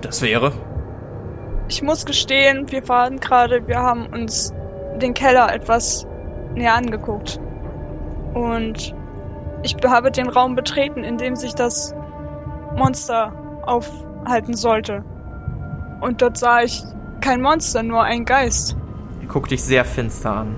Das 0.00 0.22
wäre. 0.22 0.52
Ich 1.68 1.82
muss 1.82 2.06
gestehen, 2.06 2.70
wir 2.70 2.88
waren 2.88 3.18
gerade, 3.18 3.66
wir 3.66 3.78
haben 3.78 4.06
uns 4.06 4.54
den 5.00 5.14
Keller 5.14 5.52
etwas 5.52 6.06
näher 6.54 6.74
angeguckt. 6.74 7.40
Und 8.34 8.94
ich 9.62 9.76
habe 9.84 10.10
den 10.10 10.28
Raum 10.28 10.54
betreten, 10.54 11.04
in 11.04 11.18
dem 11.18 11.36
sich 11.36 11.54
das 11.54 11.94
Monster 12.76 13.32
aufhalten 13.62 14.54
sollte. 14.54 15.04
Und 16.00 16.22
dort 16.22 16.38
sah 16.38 16.62
ich 16.62 16.82
kein 17.20 17.42
Monster, 17.42 17.82
nur 17.82 18.02
ein 18.02 18.24
Geist. 18.24 18.76
Er 19.20 19.26
guckt 19.26 19.50
dich 19.50 19.62
sehr 19.62 19.84
finster 19.84 20.30
an. 20.30 20.56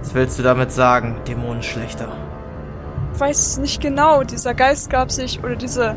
Was 0.00 0.14
willst 0.14 0.38
du 0.38 0.42
damit 0.42 0.72
sagen, 0.72 1.16
Dämonenschlechter? 1.26 2.08
Ich 3.14 3.20
weiß 3.20 3.38
es 3.38 3.58
nicht 3.58 3.80
genau. 3.80 4.22
Dieser 4.22 4.54
Geist 4.54 4.90
gab 4.90 5.10
sich, 5.10 5.42
oder 5.44 5.56
diese, 5.56 5.94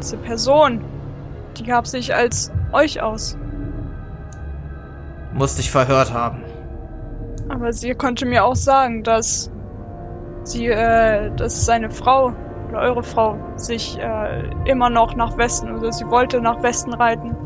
diese 0.00 0.16
Person, 0.16 0.84
die 1.54 1.64
gab 1.64 1.86
sich 1.86 2.14
als 2.14 2.52
euch 2.72 3.00
aus. 3.00 3.36
Musst 5.32 5.58
dich 5.58 5.70
verhört 5.70 6.12
haben. 6.12 6.42
Aber 7.48 7.72
sie 7.72 7.94
konnte 7.94 8.26
mir 8.26 8.44
auch 8.44 8.56
sagen, 8.56 9.02
dass 9.02 9.50
sie, 10.44 10.66
äh, 10.66 11.30
dass 11.36 11.66
seine 11.66 11.90
Frau 11.90 12.32
oder 12.68 12.80
eure 12.80 13.02
Frau 13.02 13.36
sich 13.56 13.98
äh, 13.98 14.42
immer 14.64 14.90
noch 14.90 15.14
nach 15.16 15.36
Westen, 15.36 15.68
also 15.68 15.90
sie 15.90 16.06
wollte 16.06 16.40
nach 16.40 16.62
Westen 16.62 16.94
reiten 16.94 17.36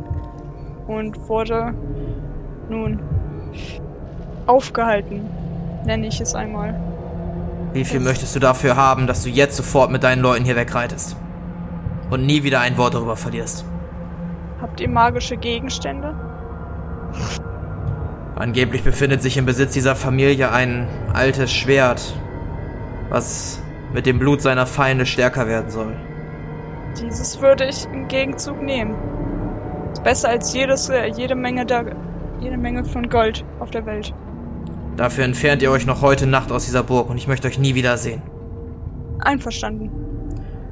und 0.86 1.28
wurde 1.28 1.74
nun 2.68 3.00
aufgehalten, 4.46 5.28
nenne 5.84 6.06
ich 6.06 6.20
es 6.20 6.34
einmal. 6.34 6.78
Wie 7.72 7.84
viel 7.84 8.00
möchtest 8.00 8.34
du 8.34 8.40
dafür 8.40 8.76
haben, 8.76 9.06
dass 9.06 9.22
du 9.22 9.28
jetzt 9.28 9.56
sofort 9.56 9.90
mit 9.90 10.02
deinen 10.02 10.22
Leuten 10.22 10.44
hier 10.44 10.56
wegreitest? 10.56 11.16
Und 12.10 12.24
nie 12.24 12.42
wieder 12.42 12.60
ein 12.60 12.78
Wort 12.78 12.94
darüber 12.94 13.16
verlierst. 13.16 13.66
Habt 14.60 14.80
ihr 14.80 14.88
magische 14.88 15.36
Gegenstände? 15.36 16.14
Angeblich 18.34 18.82
befindet 18.84 19.22
sich 19.22 19.36
im 19.36 19.46
Besitz 19.46 19.72
dieser 19.72 19.96
Familie 19.96 20.52
ein 20.52 20.88
altes 21.12 21.52
Schwert, 21.52 22.14
was 23.08 23.62
mit 23.92 24.06
dem 24.06 24.18
Blut 24.18 24.42
seiner 24.42 24.66
Feinde 24.66 25.06
stärker 25.06 25.46
werden 25.46 25.70
soll. 25.70 25.94
Dieses 27.00 27.40
würde 27.40 27.66
ich 27.66 27.86
im 27.86 28.08
Gegenzug 28.08 28.60
nehmen. 28.62 28.94
Ist 29.92 30.04
besser 30.04 30.28
als 30.28 30.52
jedes, 30.52 30.88
äh, 30.88 31.06
jede 31.06 31.34
Menge 31.34 31.64
der, 31.64 31.96
jede 32.40 32.56
Menge 32.56 32.84
von 32.84 33.08
Gold 33.08 33.44
auf 33.60 33.70
der 33.70 33.86
Welt. 33.86 34.14
Dafür 34.96 35.24
entfernt 35.24 35.62
ihr 35.62 35.70
euch 35.70 35.86
noch 35.86 36.02
heute 36.02 36.26
Nacht 36.26 36.50
aus 36.50 36.64
dieser 36.64 36.82
Burg 36.82 37.08
und 37.08 37.16
ich 37.16 37.28
möchte 37.28 37.46
euch 37.46 37.58
nie 37.58 37.74
wiedersehen. 37.74 38.22
Einverstanden. 39.20 39.90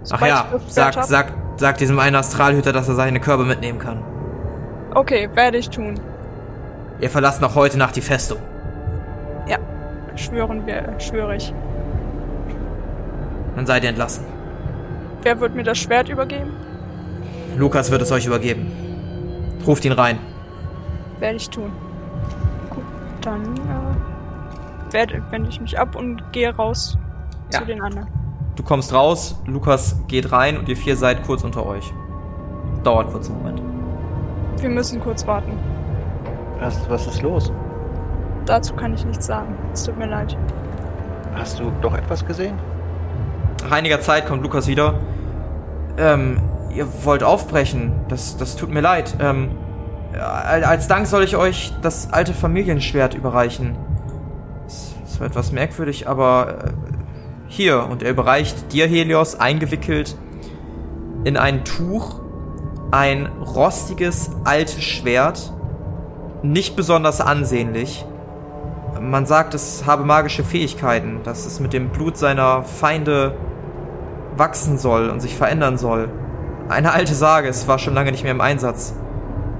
Ach 0.02 0.20
Sobald 0.20 0.30
ja, 0.30 0.46
ich 0.56 0.74
das 0.74 1.08
Schwert 1.08 1.45
sag, 1.56 1.78
diesem 1.78 1.98
einen 1.98 2.16
Astralhüter, 2.16 2.72
dass 2.72 2.88
er 2.88 2.94
seine 2.94 3.20
Körbe 3.20 3.44
mitnehmen 3.44 3.78
kann. 3.78 4.02
Okay, 4.94 5.28
werde 5.34 5.58
ich 5.58 5.68
tun. 5.70 6.00
Ihr 7.00 7.10
verlasst 7.10 7.40
noch 7.42 7.54
heute 7.54 7.78
Nacht 7.78 7.96
die 7.96 8.00
Festung. 8.00 8.38
Ja, 9.46 9.58
schwören 10.16 10.66
wir, 10.66 10.94
schwöre 10.98 11.36
ich. 11.36 11.52
Dann 13.54 13.66
seid 13.66 13.82
ihr 13.84 13.90
entlassen. 13.90 14.24
Wer 15.22 15.40
wird 15.40 15.54
mir 15.54 15.62
das 15.64 15.78
Schwert 15.78 16.08
übergeben? 16.08 16.52
Lukas 17.56 17.90
wird 17.90 18.02
es 18.02 18.12
euch 18.12 18.26
übergeben. 18.26 18.70
Ruft 19.66 19.84
ihn 19.84 19.92
rein. 19.92 20.18
Werde 21.18 21.36
ich 21.36 21.48
tun. 21.50 21.72
Gut, 22.70 22.84
dann 23.22 23.42
äh, 23.56 24.92
werde, 24.92 25.22
wende 25.30 25.48
ich 25.48 25.60
mich 25.60 25.78
ab 25.78 25.96
und 25.96 26.22
gehe 26.32 26.54
raus 26.54 26.96
Ja. 27.52 27.60
zu 27.60 27.64
den 27.66 27.80
anderen. 27.80 28.06
Du 28.56 28.62
kommst 28.62 28.92
raus, 28.92 29.38
Lukas 29.46 29.96
geht 30.08 30.32
rein 30.32 30.56
und 30.56 30.68
ihr 30.68 30.76
vier 30.76 30.96
seid 30.96 31.24
kurz 31.24 31.44
unter 31.44 31.66
euch. 31.66 31.92
Dauert 32.82 33.10
kurz 33.12 33.28
einen 33.28 33.38
Moment. 33.38 33.62
Wir 34.58 34.70
müssen 34.70 35.00
kurz 35.00 35.26
warten. 35.26 35.52
Was, 36.58 36.88
was 36.88 37.06
ist 37.06 37.22
los? 37.22 37.52
Dazu 38.46 38.74
kann 38.74 38.94
ich 38.94 39.04
nichts 39.04 39.26
sagen. 39.26 39.54
Es 39.72 39.84
tut 39.84 39.98
mir 39.98 40.06
leid. 40.06 40.36
Hast 41.34 41.58
du 41.60 41.70
doch 41.82 41.94
etwas 41.94 42.24
gesehen? 42.24 42.58
Nach 43.62 43.72
einiger 43.72 44.00
Zeit 44.00 44.26
kommt 44.26 44.42
Lukas 44.42 44.66
wieder. 44.66 44.94
Ähm, 45.98 46.40
ihr 46.74 46.86
wollt 47.04 47.22
aufbrechen. 47.22 47.92
Das, 48.08 48.38
das 48.38 48.56
tut 48.56 48.70
mir 48.70 48.80
leid. 48.80 49.16
Ähm, 49.20 49.50
al- 50.14 50.64
als 50.64 50.88
Dank 50.88 51.06
soll 51.06 51.24
ich 51.24 51.36
euch 51.36 51.74
das 51.82 52.10
alte 52.12 52.32
Familienschwert 52.32 53.14
überreichen. 53.14 53.76
Das 54.64 54.94
ist 55.04 55.14
zwar 55.16 55.26
etwas 55.26 55.52
merkwürdig, 55.52 56.08
aber 56.08 56.64
äh, 56.64 56.85
hier. 57.48 57.86
Und 57.88 58.02
er 58.02 58.10
überreicht 58.10 58.72
dir, 58.72 58.86
Helios, 58.86 59.38
eingewickelt 59.38 60.16
in 61.24 61.36
ein 61.36 61.64
Tuch, 61.64 62.20
ein 62.90 63.26
rostiges, 63.44 64.30
altes 64.44 64.82
Schwert. 64.82 65.52
Nicht 66.42 66.76
besonders 66.76 67.20
ansehnlich. 67.20 68.04
Man 69.00 69.26
sagt, 69.26 69.54
es 69.54 69.84
habe 69.86 70.04
magische 70.04 70.44
Fähigkeiten, 70.44 71.20
dass 71.24 71.44
es 71.46 71.60
mit 71.60 71.72
dem 71.72 71.88
Blut 71.90 72.16
seiner 72.16 72.62
Feinde 72.62 73.34
wachsen 74.36 74.78
soll 74.78 75.10
und 75.10 75.20
sich 75.20 75.34
verändern 75.36 75.78
soll. 75.78 76.08
Eine 76.68 76.92
alte 76.92 77.14
Sage, 77.14 77.48
es 77.48 77.68
war 77.68 77.78
schon 77.78 77.94
lange 77.94 78.10
nicht 78.10 78.22
mehr 78.22 78.32
im 78.32 78.40
Einsatz. 78.40 78.94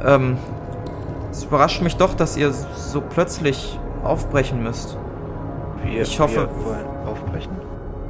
Ähm, 0.04 0.36
es 1.30 1.44
überrascht 1.44 1.82
mich 1.82 1.96
doch, 1.96 2.14
dass 2.14 2.36
ihr 2.36 2.50
so 2.52 3.00
plötzlich 3.00 3.78
aufbrechen 4.04 4.62
müsst. 4.62 4.96
Wir, 5.84 6.02
Ich 6.02 6.18
hoffe- 6.20 6.48
wir 6.56 6.64
wollen. 6.64 6.95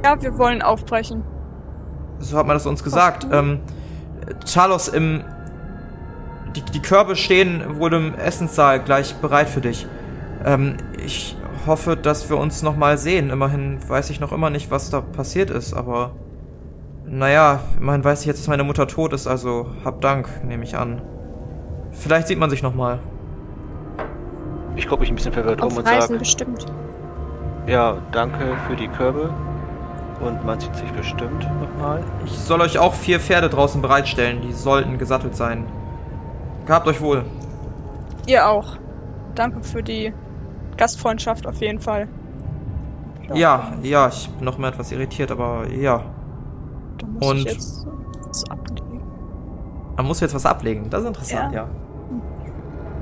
Ja, 0.07 0.21
wir 0.21 0.37
wollen 0.37 0.61
aufbrechen. 0.61 1.21
So 2.19 2.37
hat 2.37 2.47
man 2.47 2.55
das 2.55 2.65
uns 2.65 2.81
gesagt. 2.81 3.27
Ähm, 3.29 3.59
Charlos, 4.45 4.87
im, 4.87 5.25
die, 6.55 6.61
die 6.61 6.81
Körbe 6.81 7.17
stehen 7.17 7.77
wohl 7.77 7.93
im 7.93 8.15
Essenssaal 8.15 8.79
gleich 8.79 9.15
bereit 9.15 9.49
für 9.49 9.59
dich. 9.59 9.85
Ähm, 10.45 10.77
ich 11.05 11.35
hoffe, 11.65 11.97
dass 11.97 12.29
wir 12.29 12.37
uns 12.37 12.63
nochmal 12.63 12.97
sehen. 12.97 13.31
Immerhin 13.31 13.79
weiß 13.85 14.09
ich 14.09 14.21
noch 14.21 14.31
immer 14.31 14.49
nicht, 14.49 14.71
was 14.71 14.89
da 14.89 15.01
passiert 15.01 15.49
ist, 15.49 15.73
aber. 15.73 16.11
Naja, 17.05 17.59
immerhin 17.77 18.05
weiß 18.05 18.21
ich 18.21 18.27
jetzt, 18.27 18.39
dass 18.39 18.47
meine 18.47 18.63
Mutter 18.63 18.87
tot 18.87 19.11
ist, 19.11 19.27
also 19.27 19.67
hab 19.83 19.99
Dank, 19.99 20.29
nehme 20.45 20.63
ich 20.63 20.77
an. 20.77 21.01
Vielleicht 21.91 22.27
sieht 22.27 22.39
man 22.39 22.49
sich 22.49 22.63
nochmal. 22.63 22.99
Ich 24.77 24.87
gucke 24.87 25.01
mich 25.01 25.09
ein 25.09 25.15
bisschen 25.15 25.33
verwirrt 25.33 25.61
um 25.61 25.67
Auf 25.67 25.77
und 25.77 25.85
Reisen 25.85 26.07
sage, 26.07 26.19
bestimmt. 26.19 26.65
ja, 27.65 27.97
danke 28.13 28.55
für 28.67 28.75
die 28.77 28.87
Körbe. 28.87 29.33
Und 30.19 30.43
man 30.45 30.59
sieht 30.59 30.75
sich 30.75 30.91
bestimmt 30.93 31.47
nochmal. 31.61 32.03
Ich 32.25 32.31
soll 32.31 32.61
euch 32.61 32.79
auch 32.79 32.93
vier 32.93 33.19
Pferde 33.19 33.49
draußen 33.49 33.81
bereitstellen, 33.81 34.41
die 34.41 34.51
sollten 34.53 34.97
gesattelt 34.97 35.35
sein. 35.35 35.65
Gehabt 36.65 36.87
euch 36.87 36.99
wohl. 37.01 37.23
Ihr 38.25 38.47
auch. 38.49 38.77
Danke 39.35 39.61
für 39.63 39.83
die 39.83 40.11
Gastfreundschaft 40.75 41.45
auf 41.45 41.61
jeden 41.61 41.79
Fall. 41.79 42.07
Ja, 43.33 43.73
ja, 43.83 44.07
ich 44.07 44.29
bin 44.31 44.45
noch 44.45 44.57
mal 44.57 44.69
etwas 44.69 44.91
irritiert, 44.91 45.31
aber 45.31 45.67
ja. 45.69 46.01
Da 46.97 47.07
muss 47.07 47.29
Und- 47.29 47.37
ich 47.39 47.45
jetzt 47.53 47.85
was 48.27 48.49
ablegen. 48.49 49.01
Man 49.97 50.05
muss 50.07 50.19
jetzt 50.19 50.33
was 50.35 50.45
ablegen. 50.45 50.89
Das 50.89 51.01
ist 51.01 51.07
interessant, 51.07 51.53
ja. 51.53 51.67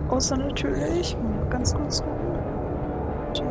Außer 0.09 0.37
natürlich, 0.37 1.15
ganz 1.49 1.73
kurz 1.73 2.01
gucken. 2.01 2.15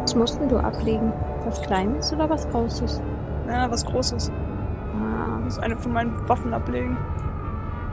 Was 0.02 0.14
mussten 0.14 0.48
du 0.48 0.56
ablegen? 0.58 1.12
Was 1.44 1.60
Kleines 1.62 2.12
oder 2.12 2.28
was 2.28 2.48
Großes? 2.50 3.02
Ja, 3.48 3.70
was 3.70 3.84
Großes. 3.84 4.30
Ah, 4.30 5.38
Ich 5.38 5.44
muss 5.44 5.58
eine 5.58 5.76
von 5.76 5.92
meinen 5.92 6.28
Waffen 6.28 6.54
ablegen. 6.54 6.96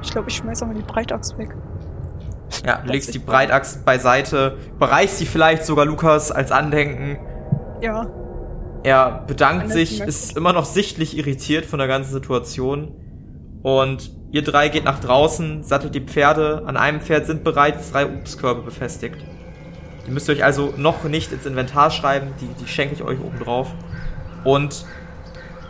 Ich 0.02 0.12
glaube, 0.12 0.30
ich 0.30 0.36
schmeiß 0.38 0.64
aber 0.64 0.74
die 0.74 0.82
Breitachs 0.82 1.38
weg. 1.38 1.56
Ja, 2.66 2.78
du 2.84 2.92
legst 2.92 3.14
die 3.14 3.20
Breitaxt 3.20 3.86
beiseite, 3.86 4.58
bereichst 4.78 5.18
sie 5.18 5.26
vielleicht 5.26 5.66
sogar 5.66 5.86
Lukas 5.86 6.32
als 6.32 6.52
Andenken. 6.52 7.18
Ja, 7.82 8.08
Er 8.84 9.24
bedankt 9.28 9.64
Alles 9.64 9.74
sich, 9.74 10.02
ist 10.02 10.36
immer 10.38 10.54
noch 10.54 10.66
sichtlich 10.66 11.18
irritiert 11.18 11.66
von 11.66 11.80
der 11.80 11.88
ganzen 11.88 12.12
Situation. 12.12 12.96
Und 13.64 14.12
ihr 14.32 14.44
drei 14.44 14.70
geht 14.70 14.84
nach 14.86 15.00
draußen, 15.00 15.64
sattelt 15.64 15.94
die 15.96 16.02
Pferde. 16.02 16.64
An 16.66 16.78
einem 16.78 17.00
Pferd 17.02 17.26
sind 17.28 17.44
bereits 17.44 17.92
drei 17.92 18.06
Obstkörbe 18.08 18.62
befestigt. 18.64 19.18
Die 20.08 20.12
müsst 20.12 20.28
ihr 20.30 20.36
euch 20.36 20.44
also 20.44 20.74
noch 20.78 21.04
nicht 21.04 21.32
ins 21.32 21.46
Inventar 21.46 21.92
schreiben, 21.92 22.34
die, 22.42 22.48
die 22.60 22.68
schenke 22.68 22.96
ich 22.96 23.04
euch 23.04 23.20
oben 23.20 23.38
drauf. 23.40 23.68
Und 24.44 24.86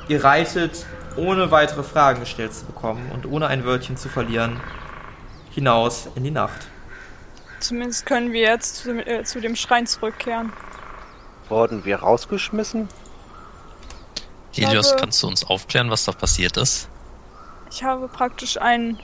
ihr 0.08 0.24
reitet, 0.24 0.86
ohne 1.16 1.52
weitere 1.52 1.84
Fragen 1.84 2.22
gestellt 2.22 2.54
zu 2.54 2.66
bekommen 2.66 3.12
und 3.14 3.26
ohne 3.26 3.48
ein 3.48 3.66
Wörtchen 3.66 3.98
zu 3.98 4.10
verlieren, 4.10 4.60
hinaus 5.52 6.08
in 6.16 6.24
die 6.24 6.32
Nacht. 6.32 6.68
zumindest 7.60 8.06
können 8.06 8.32
wir 8.32 8.42
jetzt 8.42 8.78
zu, 8.78 8.92
äh, 9.06 9.24
zu 9.24 9.40
dem 9.40 9.56
Schrein 9.56 9.86
zurückkehren. 9.86 10.52
Wurden 11.50 11.86
wir 11.86 11.98
rausgeschmissen? 11.98 12.88
Helios, 14.54 14.88
glaube- 14.90 15.02
kannst 15.02 15.22
du 15.24 15.28
uns 15.28 15.44
aufklären, 15.44 15.90
was 15.92 16.06
da 16.06 16.12
passiert 16.12 16.58
ist? 16.58 16.88
Ich 17.70 17.84
habe 17.84 18.08
praktisch 18.08 18.58
einen 18.60 19.00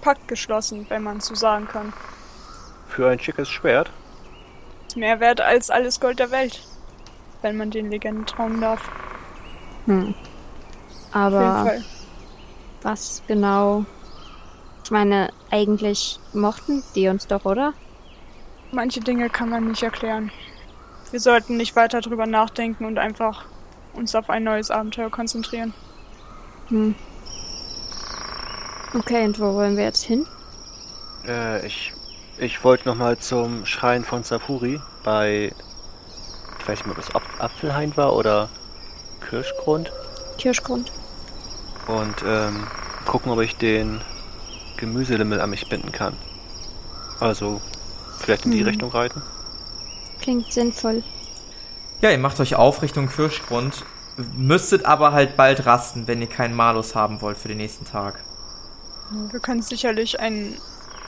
Pakt 0.00 0.28
geschlossen, 0.28 0.86
wenn 0.90 1.02
man 1.02 1.20
so 1.20 1.34
sagen 1.34 1.66
kann. 1.66 1.92
Für 2.88 3.08
ein 3.08 3.18
schickes 3.18 3.48
Schwert? 3.48 3.90
Ist 4.86 4.96
mehr 4.96 5.18
wert 5.20 5.40
als 5.40 5.70
alles 5.70 5.98
Gold 6.00 6.18
der 6.18 6.30
Welt. 6.30 6.60
Wenn 7.42 7.56
man 7.56 7.70
den 7.70 7.90
Legenden 7.90 8.26
trauen 8.26 8.60
darf. 8.60 8.80
Hm. 9.86 10.14
Auf 11.12 11.32
jeden 11.32 11.44
Aber 11.44 11.64
Fall. 11.64 11.84
was 12.82 13.22
genau? 13.26 13.84
Ich 14.84 14.90
meine, 14.90 15.30
eigentlich 15.50 16.18
mochten 16.32 16.82
die 16.94 17.08
uns 17.08 17.26
doch, 17.26 17.44
oder? 17.44 17.72
Manche 18.72 19.00
Dinge 19.00 19.30
kann 19.30 19.48
man 19.48 19.68
nicht 19.68 19.82
erklären. 19.82 20.30
Wir 21.10 21.20
sollten 21.20 21.56
nicht 21.56 21.76
weiter 21.76 22.00
drüber 22.00 22.26
nachdenken 22.26 22.84
und 22.84 22.98
einfach 22.98 23.44
uns 23.94 24.14
auf 24.14 24.28
ein 24.30 24.42
neues 24.44 24.70
Abenteuer 24.70 25.10
konzentrieren. 25.10 25.72
Hm. 26.68 26.94
Okay, 28.94 29.24
und 29.24 29.38
wo 29.38 29.54
wollen 29.54 29.76
wir 29.76 29.84
jetzt 29.84 30.02
hin? 30.04 30.26
Äh, 31.26 31.66
ich, 31.66 31.92
ich 32.38 32.62
wollte 32.64 32.88
nochmal 32.88 33.18
zum 33.18 33.64
Schrein 33.64 34.04
von 34.04 34.22
Sapuri 34.24 34.80
bei, 35.04 35.52
ich 36.58 36.68
weiß 36.68 36.78
nicht 36.80 36.86
mehr, 36.86 36.96
ob 36.96 37.02
es 37.02 37.14
Ap- 37.14 37.40
Apfelhain 37.42 37.96
war 37.96 38.14
oder 38.14 38.48
Kirschgrund. 39.28 39.92
Kirschgrund. 40.38 40.90
Und 41.86 42.14
ähm, 42.26 42.66
gucken, 43.06 43.30
ob 43.32 43.40
ich 43.40 43.56
den 43.56 44.00
Gemüselimmel 44.76 45.40
an 45.40 45.50
mich 45.50 45.68
binden 45.68 45.92
kann. 45.92 46.16
Also, 47.20 47.60
vielleicht 48.18 48.44
in 48.46 48.52
die 48.52 48.60
Hm. 48.60 48.66
Richtung 48.66 48.90
reiten. 48.90 49.22
Klingt 50.20 50.52
sinnvoll. 50.52 51.02
Ja, 52.00 52.10
ihr 52.10 52.18
macht 52.18 52.40
euch 52.40 52.56
auf 52.56 52.82
Richtung 52.82 53.08
Kirschgrund, 53.08 53.84
müsstet 54.36 54.84
aber 54.84 55.12
halt 55.12 55.36
bald 55.36 55.64
rasten, 55.66 56.06
wenn 56.06 56.20
ihr 56.20 56.26
keinen 56.28 56.54
Malus 56.54 56.94
haben 56.94 57.20
wollt 57.20 57.36
für 57.38 57.48
den 57.48 57.58
nächsten 57.58 57.84
Tag. 57.84 58.22
Wir 59.30 59.40
können 59.40 59.62
sicherlich 59.62 60.18
ein 60.20 60.54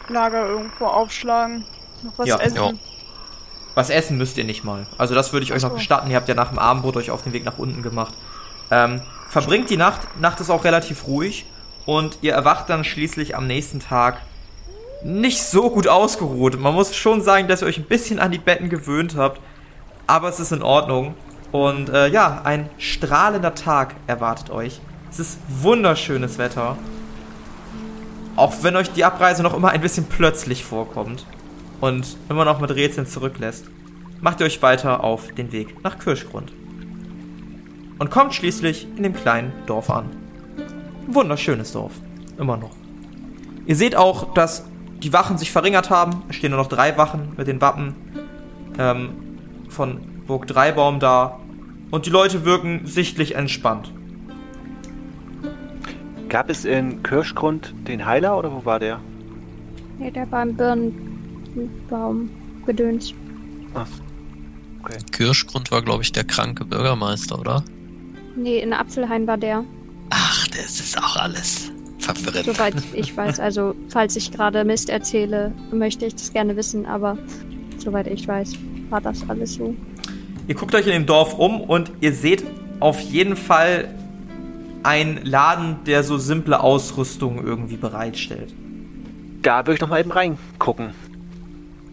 Lager 0.09 0.47
irgendwo 0.47 0.87
aufschlagen. 0.87 1.65
Noch 2.03 2.13
was 2.19 2.29
Ja. 2.29 2.39
essen. 2.39 2.57
Ja. 2.57 2.73
Was 3.77 3.91
essen 3.91 4.17
müsst 4.17 4.39
ihr 4.39 4.45
nicht 4.45 4.65
mal. 4.65 4.87
Also 4.97 5.15
das 5.15 5.35
würde 5.35 5.45
ich 5.45 5.53
euch 5.53 5.63
noch 5.63 5.75
gestatten. 5.75 6.11
Ihr 6.11 6.17
habt 6.17 6.29
ja 6.29 6.35
nach 6.35 6.49
dem 6.49 6.59
Abendbrot 6.59 6.97
euch 6.97 7.11
auf 7.11 7.23
den 7.23 7.35
Weg 7.35 7.45
nach 7.45 7.59
unten 7.59 7.83
gemacht. 7.83 8.15
Ähm, 8.71 9.03
verbringt 9.29 9.69
die 9.69 9.77
Nacht. 9.77 10.01
Nacht 10.19 10.41
ist 10.41 10.49
auch 10.49 10.65
relativ 10.65 11.07
ruhig. 11.07 11.45
Und 11.85 12.17
ihr 12.23 12.33
erwacht 12.33 12.71
dann 12.71 12.85
schließlich 12.85 13.37
am 13.37 13.47
nächsten 13.47 13.79
Tag 13.79 14.23
nicht 15.05 15.43
so 15.43 15.69
gut 15.69 15.89
ausgeruht. 15.89 16.59
Man 16.59 16.73
muss 16.73 16.97
schon 16.97 17.21
sagen, 17.21 17.49
dass 17.49 17.61
ihr 17.61 17.69
euch 17.69 17.77
ein 17.77 17.85
bisschen 17.85 18.19
an 18.19 18.31
die 18.31 18.39
Betten 18.39 18.71
gewöhnt 18.71 19.15
habt. 19.15 19.43
Aber 20.07 20.31
es 20.31 20.41
ist 20.41 20.53
in 20.53 20.63
Ordnung. 20.63 21.15
Und 21.53 21.91
äh, 21.91 22.09
ja, 22.09 22.41
ein 22.45 22.71
strahlender 22.79 23.55
Tag 23.55 23.95
erwartet 24.07 24.49
euch. 24.49 24.81
Es 25.11 25.19
ist 25.19 25.39
wunderschönes 25.49 26.39
Wetter. 26.39 26.79
Auch 28.37 28.55
wenn 28.63 28.75
euch 28.75 28.91
die 28.93 29.05
Abreise 29.05 29.43
noch 29.43 29.53
immer 29.53 29.69
ein 29.69 29.83
bisschen 29.83 30.07
plötzlich 30.07 30.65
vorkommt 30.65 31.27
und 31.81 32.17
immer 32.29 32.45
noch 32.45 32.61
mit 32.61 32.71
Rätseln 32.71 33.07
zurücklässt, 33.07 33.67
macht 34.21 34.41
ihr 34.41 34.47
euch 34.47 34.63
weiter 34.63 35.05
auf 35.05 35.33
den 35.33 35.53
Weg 35.53 35.83
nach 35.85 35.99
Kirschgrund. 35.99 36.53
Und 37.99 38.11
kommt 38.11 38.35
schließlich 38.35 38.87
in 38.97 39.03
dem 39.03 39.15
kleinen 39.15 39.53
Dorf 39.67 39.91
an. 39.91 40.11
Wunderschönes 41.07 41.73
Dorf. 41.73 41.93
Immer 42.39 42.57
noch. 42.57 42.73
Ihr 43.67 43.77
seht 43.77 43.97
auch, 43.97 44.35
dass 44.35 44.65
die 45.03 45.13
Wachen 45.13 45.39
sich 45.39 45.51
verringert 45.51 45.91
haben. 45.91 46.23
Es 46.29 46.37
stehen 46.37 46.51
nur 46.51 46.61
noch 46.61 46.69
drei 46.69 46.97
Wachen 46.99 47.33
mit 47.37 47.47
den 47.47 47.61
Wappen 47.61 47.95
ähm, 48.79 49.11
von 49.69 50.01
Burg 50.27 50.47
Dreibaum 50.47 51.01
da. 51.01 51.39
Und 51.91 52.07
die 52.07 52.11
Leute 52.11 52.45
wirken 52.45 52.83
sichtlich 52.85 53.35
entspannt. 53.35 53.93
Gab 56.29 56.51
es 56.51 56.65
in 56.65 57.03
Kirschgrund 57.03 57.73
den 57.87 58.05
Heiler 58.05 58.37
oder 58.37 58.53
wo 58.53 58.65
war 58.65 58.81
der? 58.81 59.01
Nee, 59.99 60.11
der 60.11 60.31
war 60.31 60.43
im 60.43 60.57
Birnenbaum 61.57 62.31
gedöns. 62.67 63.15
Ach, 63.75 63.89
okay. 64.83 64.99
Kirschgrund 65.13 65.71
war, 65.71 65.83
glaube 65.83 66.03
ich, 66.03 66.13
der 66.13 66.25
kranke 66.25 66.65
Bürgermeister, 66.65 67.39
oder? 67.39 67.65
Nee, 68.37 68.59
in 68.59 68.73
Apfelhain 68.73 69.27
war 69.27 69.39
der. 69.39 69.65
Ach, 70.11 70.47
das 70.49 70.81
ist 70.81 70.99
auch 70.99 71.17
alles 71.17 71.73
verwirrend. 71.99 72.47
Soweit 72.47 72.75
ich 72.93 73.17
weiß. 73.17 73.41
Also, 73.41 73.75
falls 73.89 74.17
ich 74.17 74.31
gerade 74.31 74.65
Mist 74.65 74.91
erzähle, 74.91 75.53
möchte 75.73 76.07
ich 76.07 76.15
das 76.15 76.33
gerne 76.33 76.57
wissen, 76.57 76.87
aber 76.87 77.19
soweit 77.79 78.07
ich 78.07 78.29
weiß, 78.29 78.53
war 78.91 79.01
das 79.01 79.29
alles 79.29 79.55
so. 79.55 79.75
Ihr 80.49 80.55
guckt 80.55 80.75
euch 80.75 80.87
in 80.87 80.93
dem 80.93 81.07
Dorf 81.07 81.35
um 81.35 81.61
und 81.61 81.91
ihr 82.01 82.13
seht 82.13 82.45
auf 82.79 83.01
jeden 83.01 83.37
Fall 83.37 83.89
einen 84.83 85.25
Laden, 85.25 85.79
der 85.85 86.05
so 86.05 86.19
simple 86.19 86.61
Ausrüstung 86.61 87.45
irgendwie 87.45 87.77
bereitstellt. 87.77 88.55
Da 89.43 89.67
würde 89.67 89.75
ich 89.75 89.81
noch 89.81 89.89
mal 89.89 90.01
eben 90.01 90.13
reingucken. 90.13 90.91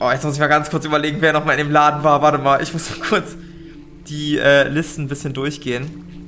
Oh, 0.06 0.12
jetzt 0.12 0.26
muss 0.26 0.34
ich 0.34 0.40
mal 0.42 0.48
ganz 0.48 0.70
kurz 0.70 0.84
überlegen, 0.84 1.18
wer 1.22 1.32
noch 1.32 1.46
mal 1.46 1.54
in 1.54 1.60
dem 1.60 1.72
Laden 1.72 2.04
war. 2.04 2.22
Warte 2.22 2.38
mal, 2.38 2.62
ich 2.62 2.74
muss 2.74 2.90
mal 2.90 3.08
kurz 3.08 3.38
die 4.10 4.38
äh, 4.38 4.68
Listen 4.68 5.04
ein 5.04 5.08
bisschen 5.08 5.32
durchgehen. 5.32 6.28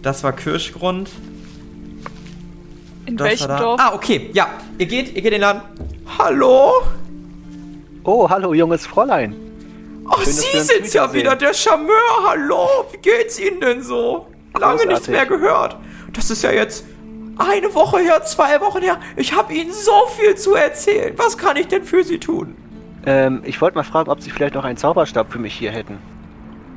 Das 0.00 0.22
war 0.22 0.32
Kirschgrund. 0.32 1.10
In 3.06 3.16
Das 3.16 3.26
welchem. 3.26 3.48
Dorf? 3.48 3.80
Ah, 3.82 3.94
okay, 3.94 4.30
ja. 4.32 4.46
Ihr 4.78 4.86
geht, 4.86 5.08
ihr 5.08 5.22
geht 5.22 5.24
in 5.24 5.30
den 5.32 5.40
Laden. 5.40 5.62
Hallo? 6.18 6.70
Oh, 8.04 8.30
hallo, 8.30 8.54
junges 8.54 8.86
Fräulein. 8.86 9.34
Oh, 10.08 10.14
Schön, 10.22 10.32
Sie 10.32 10.60
sind's 10.60 10.92
ja 10.92 11.12
wieder, 11.12 11.34
der 11.34 11.52
Charmeur. 11.52 11.96
Hallo, 12.28 12.68
wie 12.92 12.98
geht's 12.98 13.40
Ihnen 13.40 13.60
denn 13.60 13.82
so? 13.82 14.28
Lange 14.56 14.86
nichts 14.86 15.06
Großartig. 15.06 15.08
mehr 15.10 15.26
gehört. 15.26 15.76
Das 16.12 16.30
ist 16.30 16.44
ja 16.44 16.52
jetzt 16.52 16.84
eine 17.38 17.74
Woche 17.74 17.98
her, 17.98 18.22
zwei 18.24 18.60
Wochen 18.60 18.82
her. 18.82 19.00
Ich 19.16 19.32
habe 19.32 19.52
Ihnen 19.52 19.72
so 19.72 20.06
viel 20.16 20.36
zu 20.36 20.54
erzählen. 20.54 21.14
Was 21.16 21.36
kann 21.36 21.56
ich 21.56 21.66
denn 21.66 21.82
für 21.82 22.04
Sie 22.04 22.18
tun? 22.20 22.54
Ähm, 23.06 23.42
ich 23.44 23.60
wollte 23.60 23.76
mal 23.76 23.82
fragen, 23.84 24.10
ob 24.10 24.20
Sie 24.20 24.30
vielleicht 24.30 24.54
noch 24.54 24.64
einen 24.64 24.76
Zauberstab 24.76 25.32
für 25.32 25.38
mich 25.38 25.54
hier 25.54 25.70
hätten. 25.70 25.98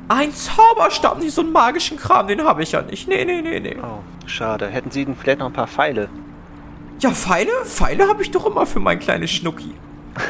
Ein 0.08 0.32
Zauberstab, 0.32 1.18
nicht 1.18 1.34
so 1.34 1.40
einen 1.42 1.52
magischen 1.52 1.96
Kram, 1.96 2.28
den 2.28 2.42
habe 2.44 2.62
ich 2.62 2.72
ja 2.72 2.82
nicht. 2.82 3.08
Nee, 3.08 3.24
nee, 3.24 3.40
nee, 3.42 3.60
nee. 3.60 3.76
Oh, 3.82 4.00
schade. 4.26 4.68
Hätten 4.68 4.90
Sie 4.90 5.04
denn 5.04 5.16
vielleicht 5.16 5.38
noch 5.38 5.46
ein 5.46 5.52
paar 5.52 5.66
Pfeile? 5.66 6.08
Ja, 7.00 7.10
Pfeile? 7.10 7.50
Pfeile 7.64 8.08
habe 8.08 8.22
ich 8.22 8.30
doch 8.30 8.46
immer 8.46 8.66
für 8.66 8.80
mein 8.80 8.98
kleines 8.98 9.30
Schnucki. 9.30 9.74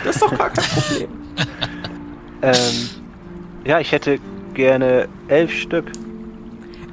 Das 0.04 0.16
ist 0.16 0.22
doch 0.22 0.36
gar 0.36 0.50
kein 0.50 0.64
Problem. 0.64 1.08
Ähm, 2.42 2.90
Ja, 3.64 3.80
ich 3.80 3.90
hätte 3.92 4.18
gerne 4.52 5.08
elf 5.28 5.50
Stück. 5.50 5.86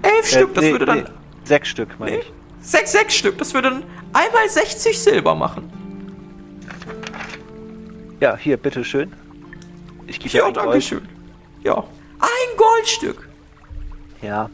Elf 0.02 0.24
Äh, 0.32 0.36
Stück, 0.36 0.54
das 0.54 0.64
nee, 0.64 0.72
würde 0.72 0.86
dann. 0.86 0.98
nee, 1.00 1.04
sechs 1.44 1.68
Stück, 1.68 1.90
meine 2.00 2.12
Nee, 2.14 2.18
ich. 2.20 2.32
sechs, 2.62 2.92
sechs 2.94 3.16
Stück, 3.16 3.38
das 3.38 3.54
würde 3.54 3.70
dann 3.70 3.84
einmal 4.14 4.48
60 4.48 4.98
Silber 4.98 5.36
machen. 5.36 5.70
Ja, 8.22 8.38
hier, 8.38 8.56
bitteschön. 8.56 9.12
Ich 10.08 10.20
gebe 10.20 10.30
dir 10.30 10.38
Ja, 10.40 10.46
ein 10.48 10.54
danke 10.54 10.70
Gold. 10.72 10.84
schön. 10.84 11.10
Ja. 11.64 11.78
Ein 12.20 12.58
Goldstück. 12.58 13.28
Ja, 14.22 14.50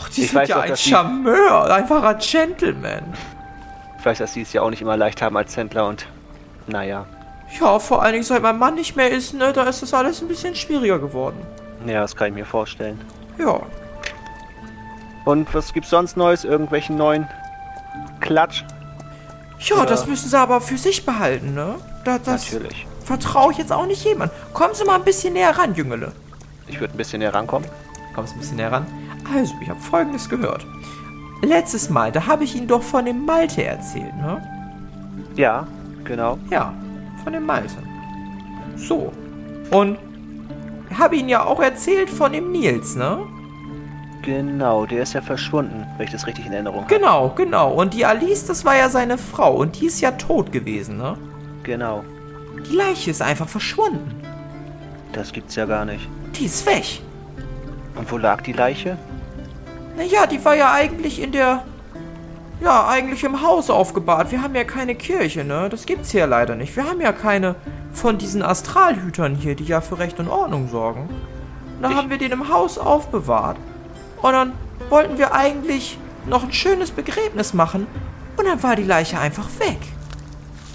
Ach, 0.00 0.08
die 0.08 0.22
Ich 0.22 0.30
sind 0.30 0.40
weiß 0.40 0.48
ja 0.48 0.54
doch, 0.56 0.62
ein 0.62 0.68
dass 0.70 0.82
die- 0.82 0.90
Charmeur, 0.90 1.70
einfach 1.72 2.02
ein 2.02 2.18
Gentleman. 2.18 3.12
ich 3.98 4.04
weiß, 4.06 4.18
dass 4.18 4.32
die 4.32 4.40
es 4.40 4.52
ja 4.52 4.62
auch 4.62 4.70
nicht 4.70 4.80
immer 4.82 4.96
leicht 4.96 5.20
haben 5.22 5.36
als 5.36 5.56
Händler 5.56 5.86
und 5.86 6.06
naja. 6.66 7.06
Ja, 7.60 7.78
vor 7.78 8.02
allen 8.02 8.12
Dingen, 8.14 8.24
seit 8.24 8.42
mein 8.42 8.58
Mann 8.58 8.74
nicht 8.74 8.96
mehr 8.96 9.10
ist, 9.10 9.34
ne, 9.34 9.52
da 9.52 9.64
ist 9.64 9.82
das 9.82 9.92
alles 9.94 10.22
ein 10.22 10.28
bisschen 10.28 10.54
schwieriger 10.56 10.98
geworden. 10.98 11.36
Ja, 11.86 12.00
das 12.00 12.16
kann 12.16 12.28
ich 12.28 12.34
mir 12.34 12.46
vorstellen. 12.46 12.98
Ja. 13.38 13.60
Und 15.26 15.52
was 15.54 15.72
gibt's 15.74 15.90
sonst 15.90 16.16
Neues? 16.16 16.44
Irgendwelchen 16.44 16.96
neuen 16.96 17.28
Klatsch? 18.20 18.64
Ja, 19.60 19.76
Ja. 19.76 19.84
das 19.86 20.06
müssen 20.06 20.28
sie 20.30 20.38
aber 20.38 20.60
für 20.62 20.78
sich 20.78 21.04
behalten, 21.04 21.54
ne? 21.54 21.74
Da, 22.04 22.18
das 22.18 22.52
Natürlich. 22.52 22.86
vertraue 23.04 23.52
ich 23.52 23.58
jetzt 23.58 23.72
auch 23.72 23.86
nicht 23.86 24.04
jemand. 24.04 24.32
Kommen 24.52 24.74
Sie 24.74 24.84
mal 24.84 24.96
ein 24.96 25.04
bisschen 25.04 25.34
näher 25.34 25.56
ran, 25.56 25.74
Jüngele. 25.74 26.12
Ich 26.66 26.80
würde 26.80 26.94
ein 26.94 26.96
bisschen 26.96 27.20
näher 27.20 27.34
rankommen. 27.34 27.68
Kommst 28.14 28.34
ein 28.34 28.40
bisschen 28.40 28.56
näher 28.56 28.72
ran. 28.72 28.86
Also, 29.34 29.54
ich 29.60 29.68
habe 29.68 29.80
Folgendes 29.80 30.28
gehört. 30.28 30.66
Letztes 31.42 31.90
Mal, 31.90 32.12
da 32.12 32.26
habe 32.26 32.44
ich 32.44 32.54
Ihnen 32.54 32.68
doch 32.68 32.82
von 32.82 33.04
dem 33.04 33.24
Malte 33.24 33.64
erzählt, 33.64 34.14
ne? 34.16 34.40
Ja, 35.36 35.66
genau. 36.04 36.38
Ja, 36.50 36.72
von 37.24 37.32
dem 37.32 37.46
Malte. 37.46 37.76
So. 38.76 39.12
Und 39.70 39.98
habe 40.96 41.16
Ihnen 41.16 41.28
ja 41.28 41.44
auch 41.44 41.60
erzählt 41.60 42.10
von 42.10 42.32
dem 42.32 42.52
Nils, 42.52 42.94
ne? 42.96 43.18
Genau, 44.22 44.86
der 44.86 45.02
ist 45.02 45.14
ja 45.14 45.20
verschwunden, 45.20 45.84
wenn 45.96 46.06
ich 46.06 46.12
das 46.12 46.26
richtig 46.26 46.46
in 46.46 46.52
Erinnerung 46.52 46.84
habe. 46.84 46.94
Genau, 46.94 47.32
genau. 47.34 47.72
Und 47.72 47.92
die 47.92 48.06
Alice, 48.06 48.46
das 48.46 48.64
war 48.64 48.76
ja 48.76 48.88
seine 48.88 49.18
Frau. 49.18 49.54
Und 49.54 49.80
die 49.80 49.86
ist 49.86 50.00
ja 50.00 50.12
tot 50.12 50.52
gewesen, 50.52 50.96
ne? 50.96 51.16
Genau. 51.62 52.04
Die 52.68 52.74
Leiche 52.74 53.10
ist 53.10 53.22
einfach 53.22 53.48
verschwunden. 53.48 54.14
Das 55.12 55.32
gibt's 55.32 55.54
ja 55.56 55.66
gar 55.66 55.84
nicht. 55.84 56.08
Die 56.36 56.46
ist 56.46 56.64
weg. 56.66 57.00
Und 57.94 58.10
wo 58.10 58.16
lag 58.18 58.40
die 58.42 58.52
Leiche? 58.52 58.96
Naja, 59.96 60.26
die 60.26 60.42
war 60.44 60.54
ja 60.56 60.72
eigentlich 60.72 61.20
in 61.20 61.32
der. 61.32 61.64
Ja, 62.62 62.86
eigentlich 62.88 63.24
im 63.24 63.42
Haus 63.42 63.70
aufgebahrt. 63.70 64.30
Wir 64.30 64.40
haben 64.42 64.54
ja 64.54 64.62
keine 64.64 64.94
Kirche, 64.94 65.42
ne? 65.44 65.68
Das 65.68 65.84
gibt's 65.84 66.12
hier 66.12 66.26
leider 66.28 66.54
nicht. 66.54 66.74
Wir 66.76 66.84
haben 66.88 67.00
ja 67.00 67.12
keine 67.12 67.56
von 67.92 68.18
diesen 68.18 68.42
Astralhütern 68.42 69.34
hier, 69.34 69.56
die 69.56 69.64
ja 69.64 69.80
für 69.80 69.98
Recht 69.98 70.18
und 70.20 70.28
Ordnung 70.28 70.68
sorgen. 70.70 71.08
Da 71.82 71.90
Ich- 71.90 71.96
haben 71.96 72.08
wir 72.08 72.18
den 72.18 72.30
im 72.32 72.48
Haus 72.48 72.78
aufbewahrt. 72.78 73.56
Und 74.22 74.32
dann 74.32 74.52
wollten 74.88 75.18
wir 75.18 75.34
eigentlich 75.34 75.98
noch 76.26 76.44
ein 76.44 76.52
schönes 76.52 76.92
Begräbnis 76.92 77.52
machen. 77.52 77.86
Und 78.36 78.46
dann 78.46 78.62
war 78.62 78.76
die 78.76 78.84
Leiche 78.84 79.18
einfach 79.18 79.48
weg. 79.58 79.78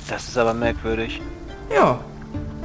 Das 0.10 0.28
ist 0.28 0.38
aber 0.38 0.54
merkwürdig. 0.54 1.22
Ja. 1.74 2.00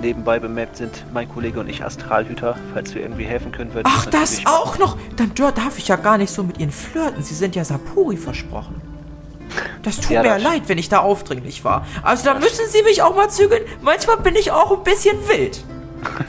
Nebenbei 0.00 0.38
bemerkt 0.40 0.76
sind 0.76 1.04
mein 1.12 1.28
Kollege 1.28 1.60
und 1.60 1.68
ich 1.68 1.84
Astralhüter. 1.84 2.56
Falls 2.72 2.94
wir 2.94 3.02
irgendwie 3.02 3.24
helfen 3.24 3.52
können, 3.52 3.72
würden 3.72 3.86
wir 3.86 3.92
Ach, 3.96 4.06
das 4.06 4.42
auch 4.46 4.78
noch? 4.78 4.96
Dann 5.16 5.32
darf 5.34 5.78
ich 5.78 5.88
ja 5.88 5.96
gar 5.96 6.18
nicht 6.18 6.30
so 6.32 6.42
mit 6.42 6.58
Ihnen 6.58 6.72
flirten. 6.72 7.22
Sie 7.22 7.34
sind 7.34 7.54
ja 7.54 7.64
Sapuri 7.64 8.16
versprochen. 8.16 8.80
Das 9.82 9.96
tut 10.00 10.10
Ja, 10.10 10.22
mir 10.22 10.28
das- 10.34 10.42
leid, 10.42 10.62
wenn 10.66 10.78
ich 10.78 10.88
da 10.88 11.00
aufdringlich 11.00 11.64
war. 11.64 11.86
Also 12.02 12.24
da 12.24 12.34
müssen 12.34 12.66
Sie 12.68 12.82
mich 12.82 13.02
auch 13.02 13.14
mal 13.14 13.28
zügeln. 13.30 13.62
Manchmal 13.80 14.16
bin 14.18 14.34
ich 14.34 14.50
auch 14.50 14.72
ein 14.76 14.82
bisschen 14.82 15.16
wild. 15.28 15.64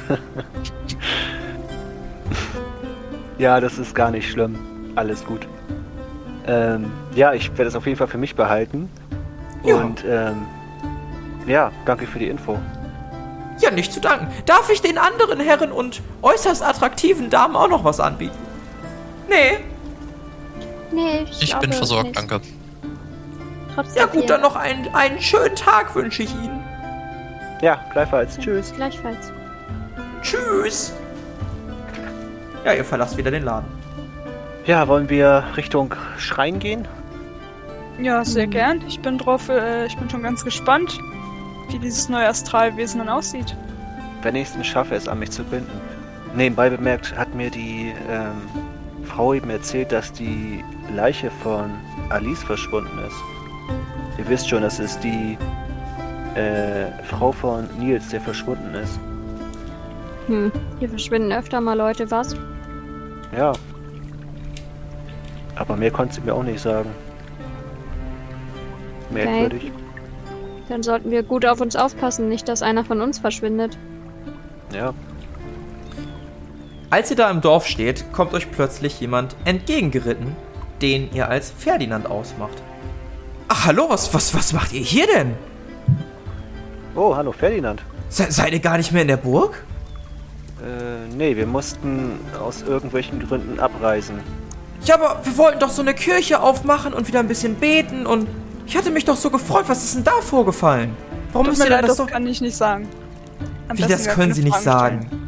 Ja, 3.40 3.60
das 3.60 3.78
ist 3.78 3.96
gar 3.96 4.12
nicht 4.12 4.30
schlimm. 4.32 4.58
Alles 4.96 5.26
gut. 5.26 5.48
Ähm, 6.46 6.92
ja, 7.16 7.34
ich 7.34 7.50
werde 7.58 7.66
es 7.66 7.76
auf 7.76 7.86
jeden 7.86 7.98
Fall 7.98 8.08
für 8.08 8.18
mich 8.20 8.36
behalten. 8.36 8.90
Ja. 9.64 9.78
Und 9.78 10.04
ähm, 10.08 10.46
ja, 11.48 11.72
danke 11.86 12.08
für 12.08 12.20
die 12.20 12.28
Info. 12.28 12.60
Ja, 13.60 13.72
nicht 13.72 13.94
zu 13.94 14.00
danken. 14.02 14.28
Darf 14.46 14.70
ich 14.70 14.82
den 14.82 14.98
anderen 14.98 15.40
Herren 15.40 15.72
und 15.72 16.02
äußerst 16.22 16.64
attraktiven 16.64 17.30
Damen 17.30 17.56
auch 17.56 17.70
noch 17.70 17.84
was 17.84 18.00
anbieten? 18.00 18.38
Nee. 19.30 19.60
Nee, 20.92 21.26
ich, 21.30 21.44
Ich 21.44 21.56
bin 21.58 21.72
versorgt, 21.72 22.06
nicht. 22.08 22.18
danke. 22.18 22.42
Trotzdem 23.74 23.96
Ja 24.02 24.06
gut, 24.08 24.30
dann 24.30 24.42
noch 24.42 24.56
einen, 24.56 24.94
einen 24.94 25.20
schönen 25.22 25.56
Tag 25.56 25.96
wünsche 25.96 26.24
ich 26.24 26.34
Ihnen. 26.36 26.64
Ja, 27.62 27.80
gleichfalls. 27.94 28.38
Tschüss. 28.38 28.74
Gleichfalls. 28.76 29.32
Tschüss. 30.22 30.94
Ja, 32.66 32.74
ihr 32.74 32.86
verlasst 32.86 33.18
wieder 33.18 33.32
den 33.32 33.44
Laden. 33.44 33.68
Ja, 34.66 34.88
wollen 34.88 35.10
wir 35.10 35.44
Richtung 35.58 35.94
Schrein 36.18 36.60
gehen? 36.60 36.88
Ja, 38.02 38.24
sehr 38.26 38.48
gern. 38.48 38.84
Ich 38.88 39.00
bin 39.02 39.18
drauf, 39.18 39.50
äh, 39.50 39.86
ich 39.86 39.98
bin 39.98 40.10
schon 40.10 40.24
ganz 40.24 40.44
gespannt, 40.44 40.98
wie 41.70 41.80
dieses 41.80 42.10
neue 42.10 42.28
Astralwesen 42.28 43.00
dann 43.00 43.10
aussieht. 43.10 43.56
Wenn 44.22 44.36
ich 44.36 44.48
es 44.56 44.68
schaffe, 44.68 44.96
es 44.96 45.08
an 45.08 45.20
mich 45.20 45.32
zu 45.32 45.44
binden. 45.44 45.82
Nebenbei 46.36 46.70
bemerkt 46.70 47.16
hat 47.16 47.34
mir 47.36 47.50
die 47.50 47.94
ähm, 48.10 48.42
Frau 49.04 49.34
eben 49.34 49.50
erzählt, 49.50 49.92
dass 49.92 50.12
die 50.12 50.64
Leiche 50.96 51.30
von 51.30 51.72
Alice 52.10 52.44
verschwunden 52.44 52.98
ist. 53.06 53.16
Ihr 54.18 54.28
wisst 54.28 54.50
schon, 54.50 54.62
das 54.62 54.80
ist 54.80 55.00
die 55.04 55.38
äh, 56.36 56.86
Frau 57.04 57.32
von 57.32 57.68
Nils, 57.78 58.10
der 58.10 58.22
verschwunden 58.22 58.74
ist. 58.76 59.00
Hm. 60.28 60.52
Hier 60.80 60.90
verschwinden 60.90 61.32
öfter 61.32 61.62
mal 61.62 61.78
Leute, 61.78 62.10
was? 62.10 62.36
Ja. 63.36 63.54
Aber 65.56 65.76
mehr 65.76 65.92
konnte 65.92 66.16
sie 66.16 66.22
mir 66.22 66.34
auch 66.34 66.44
nicht 66.44 66.62
sagen. 66.62 66.90
Merkwürdig. 69.12 69.72
Dann 70.70 70.84
sollten 70.84 71.12
wir 71.12 71.24
gut 71.24 71.46
auf 71.46 71.62
uns 71.62 71.76
aufpassen, 71.76 72.30
nicht, 72.30 72.48
dass 72.48 72.62
einer 72.62 72.86
von 72.86 73.02
uns 73.02 73.20
verschwindet. 73.20 73.78
Ja. 74.74 74.94
Als 76.90 77.10
ihr 77.10 77.18
da 77.18 77.30
im 77.30 77.42
Dorf 77.42 77.68
steht, 77.68 78.12
kommt 78.14 78.34
euch 78.34 78.52
plötzlich 78.52 79.00
jemand 79.00 79.36
entgegengeritten, 79.46 80.36
den 80.82 81.12
ihr 81.14 81.28
als 81.28 81.52
Ferdinand 81.52 82.10
ausmacht. 82.10 82.62
Ach, 83.48 83.66
hallo, 83.66 83.88
was, 83.90 84.14
was, 84.14 84.34
was 84.36 84.54
macht 84.54 84.74
ihr 84.74 84.82
hier 84.82 85.08
denn? 85.08 85.34
Oh, 86.96 87.16
hallo 87.16 87.32
Ferdinand. 87.32 87.82
Se 88.10 88.32
seid 88.32 88.54
ihr 88.54 88.60
gar 88.60 88.78
nicht 88.78 88.92
mehr 88.92 89.02
in 89.02 89.08
der 89.08 89.18
Burg? 89.18 89.64
Äh, 90.62 91.14
nee, 91.16 91.36
wir 91.36 91.48
mussten 91.48 92.20
aus 92.40 92.62
irgendwelchen 92.62 93.28
Gründen 93.28 93.60
abreisen. 93.60 94.20
Ja, 94.86 94.96
aber 94.96 95.20
wir 95.24 95.38
wollten 95.38 95.60
doch 95.60 95.70
so 95.70 95.82
eine 95.82 95.94
Kirche 95.94 96.42
aufmachen 96.42 96.94
und 96.94 97.08
wieder 97.08 97.20
ein 97.20 97.28
bisschen 97.28 97.56
beten 97.56 98.06
und 98.06 98.28
ich 98.66 98.76
hatte 98.78 98.92
mich 98.92 99.06
doch 99.06 99.16
so 99.16 99.30
gefreut. 99.30 99.66
Was 99.68 99.84
ist 99.84 99.96
denn 99.96 100.04
da 100.04 100.12
vorgefallen? 100.22 100.96
Warum 101.32 101.46
Tut 101.48 101.54
müsst 101.58 101.64
mir 101.64 101.70
leid, 101.70 101.84
das 101.84 101.90
das 101.90 101.98
doch... 101.98 102.08
kann 102.08 102.26
ich 102.28 102.42
nicht 102.42 102.56
sagen. 102.56 102.88
Am 103.68 103.78
Wie, 103.78 103.82
das 103.84 104.08
können 104.08 104.34
Sie 104.34 104.44
nicht 104.44 104.54
Fragen 104.56 104.64
sagen. 104.64 105.02
stellen. 105.08 105.20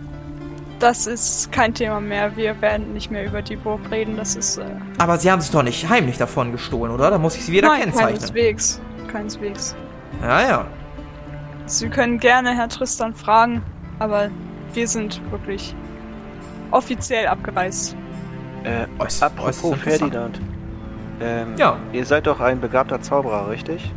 Das 0.80 1.08
ist 1.08 1.52
kein 1.54 1.74
Thema 1.74 2.02
mehr. 2.02 2.36
Wir 2.36 2.62
werden 2.62 2.94
nicht 2.94 3.10
mehr 3.10 3.26
über 3.26 3.42
die 3.42 3.56
Burg 3.56 3.80
reden. 3.92 4.18
Das 4.18 4.36
ist. 4.36 4.58
Äh, 4.58 4.66
Aber 4.98 5.18
Sie 5.18 5.32
haben 5.32 5.42
sich 5.42 5.50
doch 5.52 5.64
nicht 5.64 5.88
heimlich 5.90 6.18
davon 6.18 6.52
gestohlen, 6.52 6.92
oder? 6.92 7.10
Da 7.10 7.18
muss 7.18 7.36
ich 7.38 7.46
Sie 7.46 7.54
wieder 7.54 7.70
nein, 7.70 7.82
kennzeichnen. 7.84 8.18
keineswegs. 8.18 8.82
Keineswegs. 9.12 9.76
Ja, 10.22 10.42
ja. 10.48 10.68
Sie 11.66 11.90
können 11.90 12.20
gerne 12.20 12.54
Herr 12.56 12.68
Tristan 12.70 13.14
fragen, 13.16 13.64
aber 14.00 14.30
wir 14.74 14.88
sind 14.88 15.22
wirklich 15.32 15.74
offiziell 16.72 17.28
abgereist. 17.28 17.96
Äh, 18.64 18.84
Äuß- 18.84 18.88
äußerst 19.00 19.24
apropos 19.24 19.56
interessant. 19.64 19.82
Ferdinand. 19.84 20.42
Ähm, 21.22 21.56
Ja. 21.58 21.78
Ihr 21.94 22.06
seid 22.06 22.28
doch 22.28 22.40
ein 22.40 22.60
begabter 22.62 23.02
Zauberer, 23.02 23.50
richtig? 23.50 23.92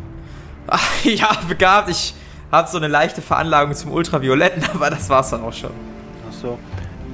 Ach, 0.66 0.82
ja, 1.04 1.28
begabt. 1.48 1.88
Ich 1.90 2.14
habe 2.52 2.68
so 2.68 2.76
eine 2.78 2.88
leichte 2.88 3.20
Veranlagung 3.22 3.74
zum 3.74 3.92
Ultravioletten, 3.92 4.62
aber 4.74 4.90
das 4.90 5.08
war's 5.10 5.30
dann 5.30 5.42
auch 5.42 5.52
schon. 5.52 5.70
Ach 6.28 6.32
so. 6.32 6.58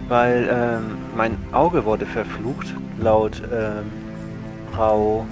Weil 0.09 0.49
ähm, 0.51 0.99
mein 1.17 1.37
Auge 1.53 1.85
wurde 1.85 2.05
verflucht, 2.07 2.75
laut 3.01 3.43
ähm, 3.53 3.91
Frau 4.75 5.25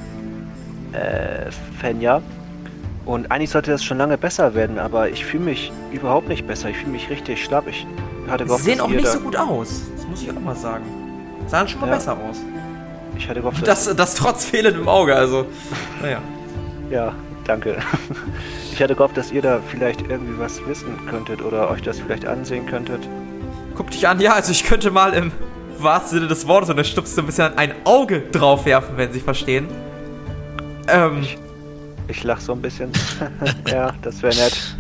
äh, 0.93 1.51
Fenja. 1.79 2.23
Und 3.05 3.31
eigentlich 3.33 3.51
sollte 3.51 3.73
das 3.73 3.83
schon 3.85 3.99
lange 3.99 4.17
besser 4.17 4.55
werden, 4.55 4.79
aber 4.79 5.09
ich 5.11 5.25
fühle 5.25 5.45
mich 5.45 5.73
überhaupt 5.93 6.29
nicht 6.29 6.47
besser. 6.47 6.69
Ich 6.71 6.77
fühle 6.79 6.93
mich 6.93 7.11
richtig 7.11 7.43
schlapp. 7.45 7.67
Ich 7.67 7.85
hatte 8.31 8.47
Sie 8.49 8.57
sehen 8.63 8.81
auch 8.81 8.89
nicht 8.89 9.07
so 9.09 9.19
gut 9.21 9.37
aus. 9.37 9.83
Das 9.97 10.07
muss 10.07 10.23
ich 10.23 10.31
auch 10.31 10.41
mal 10.41 10.55
sagen. 10.55 10.85
Sahen 11.49 11.67
schon 11.67 11.81
mal 11.81 11.89
Ja. 11.89 11.95
besser 11.97 12.13
aus. 12.13 12.39
Ich 13.23 13.29
hatte 13.29 13.41
gehofft, 13.41 13.67
dass, 13.67 13.85
Das, 13.85 13.97
das 13.97 14.15
trotz 14.17 14.45
fehlendem 14.45 14.89
Auge, 14.89 15.15
also. 15.15 15.47
Naja. 16.03 16.19
Ja, 16.91 17.15
danke. 17.45 17.77
Ich 18.73 18.83
hatte 18.83 18.95
gehofft, 18.97 19.19
dass 19.19 19.31
ihr 19.31 19.43
da 19.43 19.61
vielleicht 19.69 20.01
irgendwie 20.09 20.39
was 20.39 20.67
wissen 20.67 20.99
könntet 21.09 21.43
oder 21.43 21.71
euch 21.71 21.83
das 21.83 22.01
vielleicht 22.01 22.25
ansehen 22.27 22.65
könntet. 22.67 23.07
Guck 23.77 23.91
dich 23.91 24.09
an, 24.09 24.19
ja, 24.19 24.33
also 24.33 24.51
ich 24.51 24.65
könnte 24.65 24.91
mal 24.91 25.13
im 25.13 25.31
wahrsten 25.79 26.19
Sinne 26.19 26.27
des 26.27 26.49
Wortes 26.49 26.71
und 26.71 26.79
da 26.79 26.83
stupst 26.83 27.17
du 27.17 27.21
ein 27.23 27.27
bisschen 27.27 27.57
ein 27.59 27.75
Auge 27.85 28.23
drauf 28.33 28.65
werfen, 28.65 28.97
wenn 28.97 29.13
Sie 29.13 29.21
verstehen. 29.21 29.69
Ähm, 30.89 31.27
Ich 32.09 32.25
lach 32.25 32.41
so 32.41 32.53
ein 32.53 32.63
bisschen. 32.63 32.91
ja, 33.71 33.93
das 34.01 34.23
wäre 34.23 34.35
nett. 34.35 34.77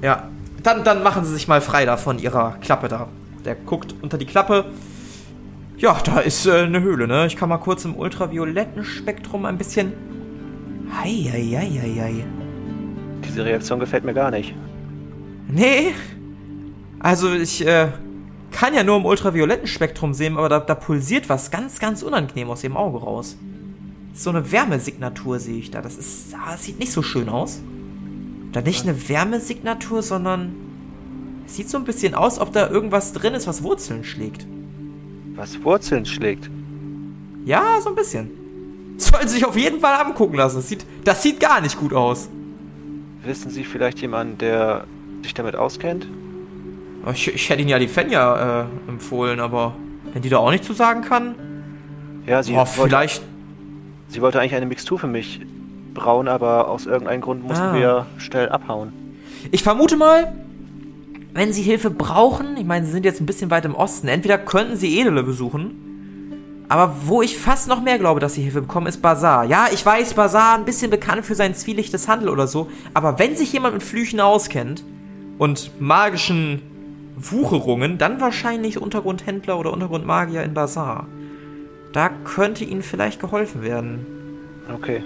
ja. 0.00 0.28
Dann, 0.62 0.82
dann 0.82 1.02
machen 1.02 1.24
Sie 1.26 1.34
sich 1.34 1.46
mal 1.48 1.60
frei 1.60 1.84
da 1.84 1.98
von 1.98 2.18
Ihrer 2.18 2.56
Klappe 2.62 2.88
da. 2.88 3.08
Der 3.44 3.56
guckt 3.56 3.94
unter 4.00 4.16
die 4.16 4.26
Klappe. 4.26 4.64
Ja, 5.82 6.00
da 6.04 6.20
ist 6.20 6.46
äh, 6.46 6.58
eine 6.58 6.80
Höhle, 6.80 7.08
ne? 7.08 7.26
Ich 7.26 7.34
kann 7.34 7.48
mal 7.48 7.58
kurz 7.58 7.84
im 7.84 7.96
ultravioletten 7.96 8.84
Spektrum 8.84 9.44
ein 9.44 9.58
bisschen. 9.58 9.92
Heieieiei. 10.96 12.24
Diese 13.24 13.44
Reaktion 13.44 13.80
gefällt 13.80 14.04
mir 14.04 14.14
gar 14.14 14.30
nicht. 14.30 14.54
Nee. 15.48 15.92
Also 17.00 17.32
ich 17.32 17.66
äh, 17.66 17.88
kann 18.52 18.74
ja 18.74 18.84
nur 18.84 18.96
im 18.96 19.04
ultravioletten 19.04 19.66
Spektrum 19.66 20.14
sehen, 20.14 20.38
aber 20.38 20.48
da, 20.48 20.60
da 20.60 20.76
pulsiert 20.76 21.28
was 21.28 21.50
ganz, 21.50 21.80
ganz 21.80 22.04
unangenehm 22.04 22.48
aus 22.50 22.62
ihrem 22.62 22.76
Auge 22.76 22.98
raus. 22.98 23.36
So 24.14 24.30
eine 24.30 24.52
Wärmesignatur 24.52 25.40
sehe 25.40 25.58
ich 25.58 25.72
da. 25.72 25.82
Das 25.82 25.96
ist. 25.96 26.32
Ah, 26.36 26.52
das 26.52 26.62
sieht 26.62 26.78
nicht 26.78 26.92
so 26.92 27.02
schön 27.02 27.28
aus. 27.28 27.60
Da 28.52 28.60
nicht 28.60 28.84
eine 28.84 29.08
Wärmesignatur, 29.08 30.04
sondern. 30.04 30.54
Es 31.44 31.56
sieht 31.56 31.68
so 31.68 31.76
ein 31.76 31.82
bisschen 31.82 32.14
aus, 32.14 32.38
ob 32.38 32.52
da 32.52 32.70
irgendwas 32.70 33.12
drin 33.12 33.34
ist, 33.34 33.48
was 33.48 33.64
Wurzeln 33.64 34.04
schlägt. 34.04 34.46
Was 35.42 35.64
Wurzeln 35.64 36.06
schlägt. 36.06 36.48
Ja, 37.44 37.80
so 37.80 37.88
ein 37.88 37.96
bisschen. 37.96 38.30
Sollten 38.96 39.26
sich 39.26 39.44
auf 39.44 39.56
jeden 39.56 39.80
Fall 39.80 40.00
angucken 40.00 40.36
lassen. 40.36 40.54
Das 40.58 40.68
sieht, 40.68 40.86
das 41.02 41.20
sieht 41.20 41.40
gar 41.40 41.60
nicht 41.60 41.76
gut 41.80 41.92
aus. 41.92 42.28
Wissen 43.24 43.50
Sie 43.50 43.64
vielleicht 43.64 44.00
jemanden, 44.00 44.38
der 44.38 44.84
sich 45.24 45.34
damit 45.34 45.56
auskennt? 45.56 46.06
Ich, 47.12 47.26
ich 47.34 47.50
hätte 47.50 47.60
Ihnen 47.60 47.70
ja 47.70 47.80
die 47.80 47.88
Fenja 47.88 48.60
äh, 48.60 48.64
empfohlen, 48.88 49.40
aber 49.40 49.74
wenn 50.12 50.22
die 50.22 50.28
da 50.28 50.36
auch 50.38 50.52
nicht 50.52 50.62
zu 50.62 50.74
sagen 50.74 51.02
kann. 51.02 51.34
Ja, 52.24 52.40
sie 52.44 52.52
Oh, 52.52 52.58
wollte, 52.58 52.70
vielleicht. 52.74 53.22
sie 54.10 54.22
wollte 54.22 54.38
eigentlich 54.38 54.54
eine 54.54 54.66
Mixtur 54.66 55.00
für 55.00 55.08
mich 55.08 55.40
brauen, 55.92 56.28
aber 56.28 56.68
aus 56.68 56.86
irgendeinem 56.86 57.20
Grund 57.20 57.42
mussten 57.42 57.64
Ah. 57.64 57.74
wir 57.74 58.06
schnell 58.18 58.48
abhauen. 58.48 58.92
Ich 59.50 59.64
vermute 59.64 59.96
mal, 59.96 60.32
wenn 61.34 61.52
Sie 61.52 61.62
Hilfe 61.62 61.90
brauchen, 61.90 62.56
ich 62.56 62.64
meine, 62.64 62.86
Sie 62.86 62.92
sind 62.92 63.04
jetzt 63.04 63.20
ein 63.20 63.26
bisschen 63.26 63.50
weit 63.50 63.64
im 63.64 63.74
Osten, 63.74 64.08
entweder 64.08 64.38
könnten 64.38 64.76
Sie 64.76 64.98
Edele 64.98 65.22
besuchen, 65.22 66.66
aber 66.68 66.94
wo 67.06 67.22
ich 67.22 67.38
fast 67.38 67.68
noch 67.68 67.82
mehr 67.82 67.98
glaube, 67.98 68.20
dass 68.20 68.34
Sie 68.34 68.42
Hilfe 68.42 68.62
bekommen, 68.62 68.86
ist 68.86 69.02
Bazar. 69.02 69.44
Ja, 69.44 69.66
ich 69.72 69.84
weiß, 69.84 70.14
Bazar 70.14 70.56
ein 70.56 70.64
bisschen 70.64 70.90
bekannt 70.90 71.24
für 71.24 71.34
sein 71.34 71.54
zwielichtes 71.54 72.08
Handel 72.08 72.28
oder 72.28 72.46
so, 72.46 72.68
aber 72.94 73.18
wenn 73.18 73.36
sich 73.36 73.52
jemand 73.52 73.74
mit 73.74 73.82
Flüchen 73.82 74.20
auskennt 74.20 74.84
und 75.38 75.80
magischen 75.80 76.62
Wucherungen, 77.16 77.98
dann 77.98 78.20
wahrscheinlich 78.20 78.80
Untergrundhändler 78.80 79.58
oder 79.58 79.72
Untergrundmagier 79.72 80.42
in 80.42 80.54
Bazar. 80.54 81.06
Da 81.92 82.10
könnte 82.24 82.64
Ihnen 82.64 82.82
vielleicht 82.82 83.20
geholfen 83.20 83.62
werden. 83.62 84.06
Okay, 84.74 85.02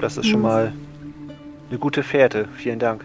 das 0.00 0.16
ist 0.16 0.26
schon 0.26 0.42
mal 0.42 0.72
eine 1.70 1.78
gute 1.78 2.02
Fährte. 2.02 2.48
Vielen 2.56 2.78
Dank. 2.78 3.04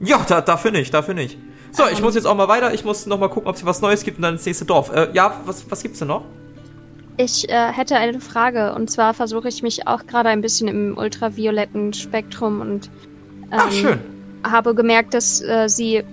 Ja, 0.00 0.24
da, 0.26 0.40
dafür 0.40 0.72
nicht, 0.72 0.92
dafür 0.92 1.14
nicht. 1.14 1.38
So, 1.74 1.88
ich 1.88 2.00
muss 2.00 2.14
jetzt 2.14 2.26
auch 2.26 2.36
mal 2.36 2.46
weiter. 2.46 2.72
Ich 2.72 2.84
muss 2.84 3.04
noch 3.06 3.18
mal 3.18 3.28
gucken, 3.28 3.48
ob 3.48 3.56
es 3.56 3.66
was 3.66 3.80
Neues 3.80 4.04
gibt 4.04 4.18
und 4.18 4.22
dann 4.22 4.34
ins 4.34 4.46
nächste 4.46 4.64
Dorf. 4.64 4.94
Äh, 4.94 5.08
ja, 5.12 5.40
was, 5.44 5.68
was 5.68 5.82
gibt's 5.82 5.98
denn 5.98 6.06
noch? 6.06 6.22
Ich 7.16 7.48
äh, 7.48 7.72
hätte 7.72 7.96
eine 7.96 8.20
Frage 8.20 8.74
und 8.74 8.90
zwar 8.90 9.12
versuche 9.12 9.48
ich 9.48 9.62
mich 9.62 9.88
auch 9.88 10.06
gerade 10.06 10.28
ein 10.28 10.40
bisschen 10.40 10.68
im 10.68 10.96
ultravioletten 10.96 11.92
Spektrum 11.92 12.60
und 12.60 12.90
ähm, 13.50 13.58
Ach, 13.58 13.72
schön. 13.72 13.98
habe 14.44 14.74
gemerkt, 14.76 15.14
dass 15.14 15.42
äh, 15.42 15.68
sie 15.68 16.04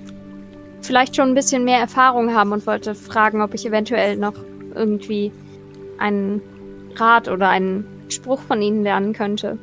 vielleicht 0.82 1.16
schon 1.16 1.30
ein 1.30 1.36
bisschen 1.36 1.64
mehr 1.64 1.80
Erfahrung 1.80 2.34
haben 2.34 2.54
und 2.54 2.66
wollte 2.66 2.96
fragen, 2.96 3.42
ob 3.42 3.54
ich 3.54 3.66
eventuell 3.66 4.18
noch 4.18 4.34
irgendwie 4.74 5.32
einen 6.00 6.42
Rat 6.96 7.28
oder 7.28 7.50
einen 7.50 7.86
Spruch 8.10 8.42
von 8.42 8.64
ihnen 8.64 8.82
lernen 8.82 9.14
könnte. 9.14 9.60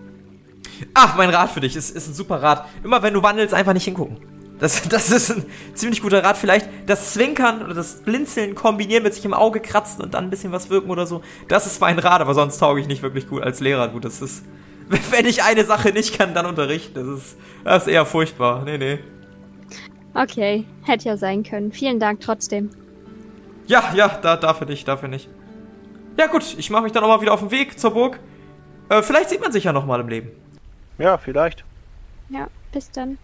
Ach, 0.94 1.16
mein 1.16 1.30
Rat 1.30 1.50
für 1.50 1.60
dich 1.60 1.74
ist, 1.74 1.90
ist 1.90 2.06
ein 2.08 2.14
super 2.14 2.40
Rat. 2.40 2.66
Immer 2.84 3.02
wenn 3.02 3.14
du 3.14 3.22
wandelst, 3.22 3.52
einfach 3.52 3.72
nicht 3.72 3.84
hingucken. 3.84 4.37
Das, 4.58 4.82
das 4.88 5.10
ist 5.10 5.30
ein 5.30 5.44
ziemlich 5.74 6.02
guter 6.02 6.22
Rat. 6.22 6.36
Vielleicht 6.36 6.68
das 6.86 7.12
Zwinkern 7.12 7.62
oder 7.62 7.74
das 7.74 8.02
Blinzeln 8.02 8.54
kombinieren 8.54 9.02
mit 9.02 9.14
sich 9.14 9.24
im 9.24 9.34
Auge 9.34 9.60
kratzen 9.60 10.02
und 10.02 10.14
dann 10.14 10.24
ein 10.24 10.30
bisschen 10.30 10.52
was 10.52 10.70
wirken 10.70 10.90
oder 10.90 11.06
so. 11.06 11.22
Das 11.48 11.66
ist 11.66 11.80
mein 11.80 11.98
Rat, 11.98 12.20
aber 12.20 12.34
sonst 12.34 12.58
tauge 12.58 12.80
ich 12.80 12.86
nicht 12.86 13.02
wirklich 13.02 13.28
gut 13.28 13.42
als 13.42 13.60
Lehrer. 13.60 13.88
Gut, 13.88 14.04
das 14.04 14.20
ist. 14.20 14.44
Wenn 15.10 15.26
ich 15.26 15.42
eine 15.42 15.64
Sache 15.64 15.90
nicht 15.90 16.16
kann, 16.16 16.32
dann 16.34 16.46
unterrichten. 16.46 16.94
Das 16.94 17.06
ist, 17.06 17.36
das 17.64 17.82
ist 17.86 17.92
eher 17.92 18.06
furchtbar. 18.06 18.64
Nee, 18.64 18.78
nee. 18.78 18.98
Okay, 20.14 20.64
hätte 20.84 21.10
ja 21.10 21.16
sein 21.16 21.42
können. 21.42 21.72
Vielen 21.72 22.00
Dank 22.00 22.20
trotzdem. 22.20 22.70
Ja, 23.66 23.92
ja, 23.94 24.08
da, 24.08 24.36
dafür 24.36 24.66
nicht, 24.66 24.88
dafür 24.88 25.08
nicht. 25.08 25.28
Ja, 26.16 26.26
gut, 26.26 26.56
ich 26.58 26.70
mache 26.70 26.84
mich 26.84 26.92
dann 26.92 27.04
auch 27.04 27.08
mal 27.08 27.20
wieder 27.20 27.32
auf 27.32 27.40
den 27.40 27.50
Weg 27.50 27.78
zur 27.78 27.92
Burg. 27.92 28.18
Äh, 28.88 29.02
vielleicht 29.02 29.28
sieht 29.28 29.40
man 29.40 29.52
sich 29.52 29.64
ja 29.64 29.72
nochmal 29.72 30.00
im 30.00 30.08
Leben. 30.08 30.30
Ja, 30.96 31.18
vielleicht. 31.18 31.64
Ja, 32.30 32.48
bis 32.72 32.90
dann. 32.90 33.18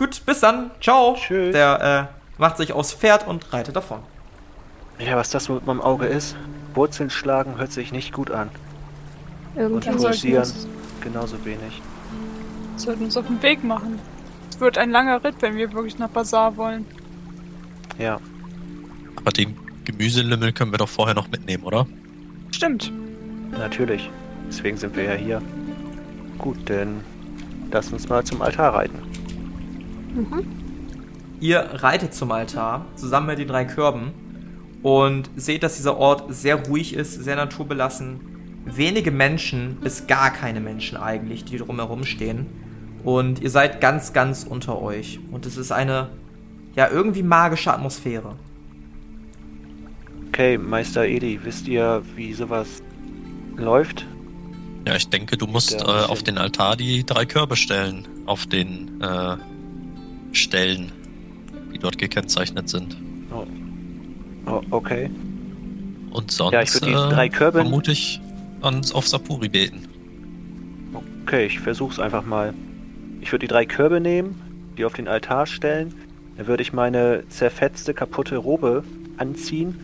Gut, 0.00 0.24
bis 0.24 0.40
dann. 0.40 0.70
Ciao. 0.80 1.14
Tschüss. 1.14 1.52
Der 1.52 2.08
äh, 2.10 2.40
macht 2.40 2.56
sich 2.56 2.72
aufs 2.72 2.94
Pferd 2.94 3.28
und 3.28 3.52
reitet 3.52 3.76
davon. 3.76 3.98
Ja, 4.98 5.14
was 5.16 5.28
das 5.28 5.50
mit 5.50 5.66
meinem 5.66 5.82
Auge 5.82 6.06
ist. 6.06 6.36
Wurzeln 6.72 7.10
schlagen 7.10 7.58
hört 7.58 7.70
sich 7.70 7.92
nicht 7.92 8.14
gut 8.14 8.30
an. 8.30 8.48
Sollten 9.54 9.84
wir 9.84 9.92
Pulsieren 9.92 10.50
genauso 11.02 11.44
wenig. 11.44 11.82
sollten 12.76 13.04
uns 13.04 13.16
auf 13.18 13.26
den 13.26 13.42
Weg 13.42 13.62
machen. 13.62 13.98
Es 14.48 14.58
wird 14.58 14.78
ein 14.78 14.90
langer 14.90 15.22
Ritt, 15.22 15.34
wenn 15.40 15.56
wir 15.56 15.70
wirklich 15.74 15.98
nach 15.98 16.08
Bazar 16.08 16.56
wollen. 16.56 16.86
Ja, 17.98 18.20
Aber 19.16 19.32
den 19.32 19.54
Gemüselümmel 19.84 20.52
können 20.54 20.72
wir 20.72 20.78
doch 20.78 20.88
vorher 20.88 21.14
noch 21.14 21.28
mitnehmen, 21.28 21.64
oder? 21.64 21.86
Stimmt. 22.52 22.90
natürlich. 23.50 24.08
Deswegen 24.48 24.78
sind 24.78 24.96
wir 24.96 25.04
ja 25.04 25.12
hier. 25.14 25.42
Gut, 26.38 26.70
denn 26.70 27.02
lass 27.70 27.92
uns 27.92 28.08
mal 28.08 28.24
zum 28.24 28.40
Altar 28.40 28.72
reiten. 28.74 29.10
Mhm. 30.14 30.44
Ihr 31.40 31.60
reitet 31.60 32.14
zum 32.14 32.32
Altar 32.32 32.84
zusammen 32.96 33.28
mit 33.28 33.38
den 33.38 33.48
drei 33.48 33.64
Körben 33.64 34.12
und 34.82 35.30
seht, 35.36 35.62
dass 35.62 35.76
dieser 35.76 35.96
Ort 35.96 36.34
sehr 36.34 36.66
ruhig 36.66 36.94
ist, 36.94 37.14
sehr 37.14 37.36
naturbelassen. 37.36 38.20
Wenige 38.64 39.10
Menschen, 39.10 39.76
bis 39.76 40.06
gar 40.06 40.30
keine 40.30 40.60
Menschen 40.60 40.98
eigentlich, 40.98 41.44
die 41.44 41.56
drumherum 41.56 42.04
stehen. 42.04 42.46
Und 43.04 43.40
ihr 43.40 43.50
seid 43.50 43.80
ganz, 43.80 44.12
ganz 44.12 44.44
unter 44.44 44.80
euch. 44.82 45.18
Und 45.30 45.46
es 45.46 45.56
ist 45.56 45.72
eine, 45.72 46.10
ja, 46.76 46.88
irgendwie 46.90 47.22
magische 47.22 47.72
Atmosphäre. 47.72 48.36
Okay, 50.28 50.58
Meister 50.58 51.06
Edi, 51.06 51.40
wisst 51.42 51.66
ihr, 51.66 52.02
wie 52.16 52.34
sowas 52.34 52.82
läuft? 53.56 54.06
Ja, 54.86 54.94
ich 54.96 55.08
denke, 55.08 55.36
du 55.36 55.46
musst 55.46 55.80
äh, 55.80 55.84
auf 55.84 56.22
den 56.22 56.38
Altar 56.38 56.76
die 56.76 57.04
drei 57.04 57.24
Körbe 57.24 57.56
stellen. 57.56 58.06
Auf 58.26 58.46
den 58.46 59.00
äh, 59.00 59.36
Stellen, 60.32 60.92
die 61.74 61.78
dort 61.78 61.98
gekennzeichnet 61.98 62.68
sind. 62.68 62.96
Oh, 64.46 64.62
okay. 64.70 65.10
Und 66.10 66.30
sonst 66.30 66.52
Ja, 66.52 66.62
ich 66.62 66.72
die 66.72 66.90
äh, 66.90 66.92
drei 66.94 67.28
Körbe- 67.28 67.60
vermute 67.60 67.92
ich 67.92 68.20
ans, 68.62 68.92
auf 68.92 69.06
Sapuri 69.06 69.48
beten. 69.48 69.82
Okay, 71.24 71.46
ich 71.46 71.60
versuch's 71.60 71.98
einfach 72.00 72.24
mal. 72.24 72.54
Ich 73.20 73.30
würde 73.32 73.46
die 73.46 73.52
drei 73.52 73.64
Körbe 73.66 74.00
nehmen, 74.00 74.40
die 74.76 74.84
auf 74.84 74.94
den 74.94 75.06
Altar 75.06 75.46
stellen. 75.46 75.94
Dann 76.36 76.46
würde 76.46 76.62
ich 76.62 76.72
meine 76.72 77.22
zerfetzte, 77.28 77.94
kaputte 77.94 78.36
Robe 78.38 78.82
anziehen 79.18 79.78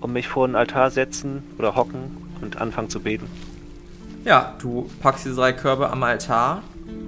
und 0.00 0.12
mich 0.12 0.28
vor 0.28 0.46
den 0.46 0.56
Altar 0.56 0.90
setzen 0.90 1.42
oder 1.58 1.76
hocken 1.76 2.16
und 2.42 2.60
anfangen 2.60 2.90
zu 2.90 3.00
beten. 3.00 3.26
Ja, 4.24 4.54
du 4.60 4.90
packst 5.00 5.24
diese 5.24 5.36
drei 5.36 5.52
Körbe 5.52 5.90
am 5.90 6.02
Altar, 6.02 6.62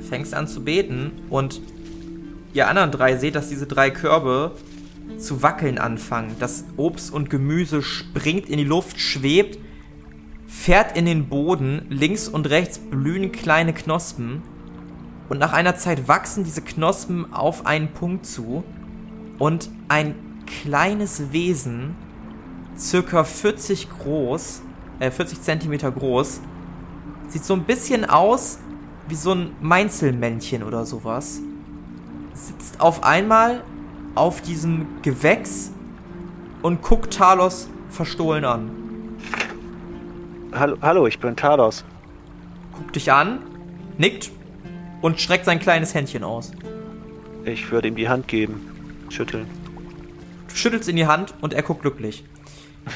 fängst 0.08 0.32
an 0.32 0.48
zu 0.48 0.62
beten 0.62 1.10
und 1.28 1.60
ihr 2.54 2.68
anderen 2.68 2.90
drei 2.90 3.16
seht, 3.16 3.34
dass 3.34 3.48
diese 3.48 3.66
drei 3.66 3.90
Körbe 3.90 4.52
zu 5.18 5.42
wackeln 5.42 5.78
anfangen. 5.78 6.36
Das 6.38 6.64
Obst 6.76 7.12
und 7.12 7.28
Gemüse 7.28 7.82
springt 7.82 8.48
in 8.48 8.56
die 8.56 8.64
Luft, 8.64 8.98
schwebt, 8.98 9.58
fährt 10.46 10.96
in 10.96 11.04
den 11.04 11.28
Boden, 11.28 11.86
links 11.90 12.28
und 12.28 12.48
rechts 12.48 12.78
blühen 12.78 13.32
kleine 13.32 13.74
Knospen 13.74 14.42
und 15.28 15.38
nach 15.38 15.52
einer 15.52 15.76
Zeit 15.76 16.08
wachsen 16.08 16.44
diese 16.44 16.62
Knospen 16.62 17.32
auf 17.32 17.66
einen 17.66 17.88
Punkt 17.88 18.24
zu 18.24 18.64
und 19.38 19.68
ein 19.88 20.14
kleines 20.46 21.32
Wesen, 21.32 21.96
circa 22.78 23.24
40 23.24 23.88
groß, 23.90 24.62
äh 25.00 25.10
40 25.10 25.42
Zentimeter 25.42 25.90
groß, 25.90 26.40
Sieht 27.28 27.44
so 27.44 27.54
ein 27.54 27.64
bisschen 27.64 28.04
aus 28.04 28.58
wie 29.08 29.14
so 29.14 29.32
ein 29.32 29.52
Meinzelmännchen 29.60 30.62
oder 30.62 30.84
sowas. 30.84 31.40
Sitzt 32.34 32.80
auf 32.80 33.04
einmal 33.04 33.62
auf 34.16 34.42
diesem 34.42 35.00
Gewächs 35.02 35.70
und 36.62 36.82
guckt 36.82 37.14
Talos 37.14 37.68
verstohlen 37.90 38.44
an. 38.44 38.70
Hallo, 40.52 40.76
hallo 40.82 41.06
ich 41.06 41.18
bin 41.18 41.36
Talos. 41.36 41.84
Guckt 42.76 42.96
dich 42.96 43.12
an, 43.12 43.40
nickt 43.98 44.30
und 45.00 45.20
streckt 45.20 45.44
sein 45.44 45.60
kleines 45.60 45.94
Händchen 45.94 46.24
aus. 46.24 46.52
Ich 47.44 47.70
würde 47.70 47.88
ihm 47.88 47.96
die 47.96 48.08
Hand 48.08 48.26
geben. 48.26 48.70
Schütteln. 49.10 49.46
Du 50.48 50.56
schüttelst 50.56 50.88
in 50.88 50.96
die 50.96 51.06
Hand 51.06 51.34
und 51.40 51.52
er 51.52 51.62
guckt 51.62 51.82
glücklich. 51.82 52.24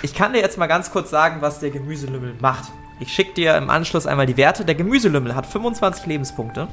Ich 0.03 0.15
kann 0.15 0.33
dir 0.33 0.41
jetzt 0.41 0.59
mal 0.59 0.67
ganz 0.67 0.91
kurz 0.91 1.11
sagen, 1.11 1.41
was 1.41 1.61
der 1.61 1.71
Gemüselümmel 1.71 2.35
macht. 2.41 2.73
Ich 3.01 3.13
schicke 3.13 3.35
dir 3.35 3.57
im 3.57 3.71
Anschluss 3.71 4.07
einmal 4.07 4.27
die 4.27 4.37
Werte. 4.37 4.65
Der 4.65 4.75
Gemüselümmel 4.75 5.35
hat 5.35 5.47
25 5.47 6.07
Lebenspunkte. 6.07 6.67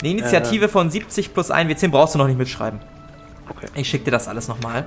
Eine 0.00 0.10
Initiative 0.10 0.68
von 0.68 0.90
70 0.90 1.34
plus 1.34 1.50
1 1.50 1.70
W10 1.70 1.88
brauchst 1.90 2.14
du 2.14 2.18
noch 2.18 2.26
nicht 2.26 2.38
mitschreiben. 2.38 2.80
Okay. 3.48 3.66
Ich 3.74 3.88
schicke 3.88 4.06
dir 4.06 4.10
das 4.10 4.28
alles 4.28 4.48
nochmal. 4.48 4.86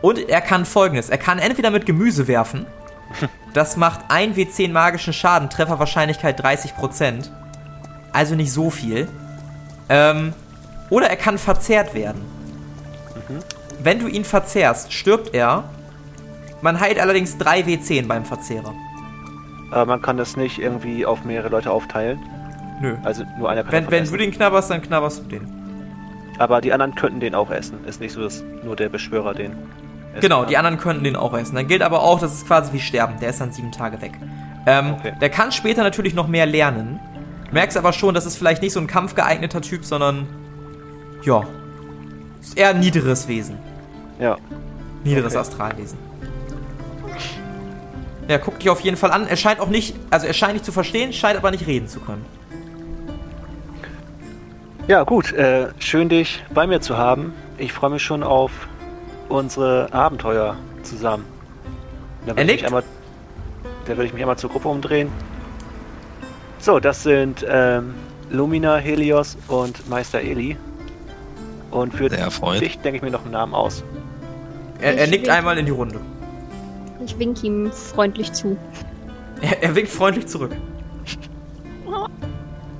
Und 0.00 0.18
er 0.28 0.40
kann 0.40 0.64
folgendes: 0.64 1.10
Er 1.10 1.18
kann 1.18 1.38
entweder 1.38 1.70
mit 1.70 1.86
Gemüse 1.86 2.28
werfen. 2.28 2.66
Das 3.52 3.76
macht 3.76 4.00
1 4.08 4.34
W10 4.38 4.70
magischen 4.72 5.12
Schaden, 5.12 5.50
Trefferwahrscheinlichkeit 5.50 6.42
30%. 6.42 7.28
Also 8.10 8.34
nicht 8.34 8.50
so 8.50 8.70
viel. 8.70 9.08
Ähm, 9.90 10.32
oder 10.88 11.10
er 11.10 11.16
kann 11.16 11.36
verzehrt 11.36 11.92
werden. 11.92 12.22
Wenn 13.82 13.98
du 13.98 14.06
ihn 14.06 14.24
verzehrst, 14.24 14.92
stirbt 14.92 15.34
er. 15.34 15.64
Man 16.62 16.80
heilt 16.80 16.98
allerdings 16.98 17.36
3 17.36 17.60
W10 17.60 18.06
beim 18.06 18.24
Verzehrer. 18.24 18.72
Aber 19.70 19.84
man 19.84 20.00
kann 20.00 20.16
das 20.16 20.36
nicht 20.36 20.58
irgendwie 20.58 21.04
auf 21.04 21.24
mehrere 21.24 21.48
Leute 21.48 21.70
aufteilen. 21.70 22.20
Nö. 22.82 22.96
Also 23.04 23.24
nur 23.38 23.48
einer 23.48 23.62
kann 23.62 23.72
Wenn, 23.72 23.90
wenn 23.90 24.02
essen. 24.02 24.12
du 24.12 24.18
den 24.18 24.30
knabberst, 24.32 24.70
dann 24.70 24.82
knabberst 24.82 25.20
du 25.24 25.28
den. 25.28 25.46
Aber 26.38 26.60
die 26.60 26.72
anderen 26.72 26.94
könnten 26.94 27.20
den 27.20 27.34
auch 27.34 27.50
essen. 27.50 27.84
Ist 27.86 28.00
nicht 28.00 28.12
so, 28.12 28.20
dass 28.22 28.42
nur 28.64 28.76
der 28.76 28.88
Beschwörer 28.90 29.32
den 29.34 29.52
Genau, 30.20 30.40
kann. 30.40 30.48
die 30.48 30.56
anderen 30.58 30.76
könnten 30.78 31.04
den 31.04 31.16
auch 31.16 31.32
essen. 31.34 31.54
Dann 31.54 31.66
gilt 31.68 31.80
aber 31.82 32.02
auch, 32.02 32.20
das 32.20 32.34
ist 32.34 32.46
quasi 32.46 32.72
wie 32.74 32.80
Sterben. 32.80 33.14
Der 33.20 33.30
ist 33.30 33.40
dann 33.40 33.52
sieben 33.52 33.72
Tage 33.72 34.02
weg. 34.02 34.12
Ähm, 34.66 34.94
Okay. 34.98 35.12
Der 35.20 35.30
kann 35.30 35.52
später 35.52 35.82
natürlich 35.82 36.12
noch 36.14 36.28
mehr 36.28 36.44
lernen. 36.44 37.00
Merkst 37.52 37.76
aber 37.78 37.92
schon, 37.92 38.14
das 38.14 38.26
ist 38.26 38.36
vielleicht 38.36 38.62
nicht 38.62 38.72
so 38.72 38.80
ein 38.80 38.86
kampfgeeigneter 38.86 39.60
Typ, 39.60 39.84
sondern 39.84 40.26
ja, 41.22 41.44
ist 42.40 42.58
eher 42.58 42.70
ein 42.70 42.80
niederes 42.80 43.28
Wesen. 43.28 43.56
Ja. 44.18 44.36
Niederes 45.04 45.32
Okay. 45.34 45.40
Astralwesen. 45.40 45.98
Ja, 48.28 48.38
guck 48.38 48.58
dich 48.58 48.70
auf 48.70 48.80
jeden 48.80 48.96
Fall 48.96 49.10
an. 49.12 49.26
Er 49.26 49.36
scheint 49.36 49.60
auch 49.60 49.68
nicht, 49.68 49.94
also 50.10 50.26
er 50.26 50.32
scheint 50.32 50.54
nicht 50.54 50.64
zu 50.64 50.72
verstehen, 50.72 51.12
scheint 51.12 51.36
aber 51.36 51.50
nicht 51.50 51.66
reden 51.66 51.88
zu 51.88 52.00
können. 52.00 52.24
Ja, 54.92 55.04
gut. 55.04 55.32
Äh, 55.32 55.68
schön, 55.78 56.10
dich 56.10 56.44
bei 56.52 56.66
mir 56.66 56.82
zu 56.82 56.98
haben. 56.98 57.32
Ich 57.56 57.72
freue 57.72 57.88
mich 57.88 58.02
schon 58.02 58.22
auf 58.22 58.50
unsere 59.30 59.90
Abenteuer 59.90 60.54
zusammen. 60.82 61.24
Da 62.26 62.32
Er 62.32 62.36
würde 62.36 62.42
ich 62.42 62.46
nickt. 62.46 62.60
mich 62.60 62.66
einmal, 62.66 62.82
da 63.86 63.88
würde 63.88 64.04
ich 64.04 64.12
mich 64.12 64.20
einmal 64.20 64.36
zur 64.36 64.50
Gruppe 64.50 64.68
umdrehen. 64.68 65.10
So, 66.58 66.78
das 66.78 67.04
sind 67.04 67.42
ähm, 67.48 67.94
Lumina, 68.28 68.76
Helios 68.76 69.38
und 69.48 69.88
Meister 69.88 70.20
Eli. 70.20 70.58
Und 71.70 71.94
für 71.94 72.10
dich 72.10 72.78
denke 72.80 72.96
ich 72.96 73.02
mir 73.02 73.10
noch 73.12 73.22
einen 73.22 73.32
Namen 73.32 73.54
aus. 73.54 73.82
Er, 74.82 74.98
er 74.98 75.06
nickt 75.06 75.30
einmal 75.30 75.56
in 75.56 75.64
die 75.64 75.72
Runde. 75.72 76.00
Ich 77.02 77.18
winke 77.18 77.46
ihm 77.46 77.72
freundlich 77.72 78.30
zu. 78.34 78.58
Er, 79.40 79.62
er 79.62 79.74
winkt 79.74 79.90
freundlich 79.90 80.26
zurück. 80.26 80.54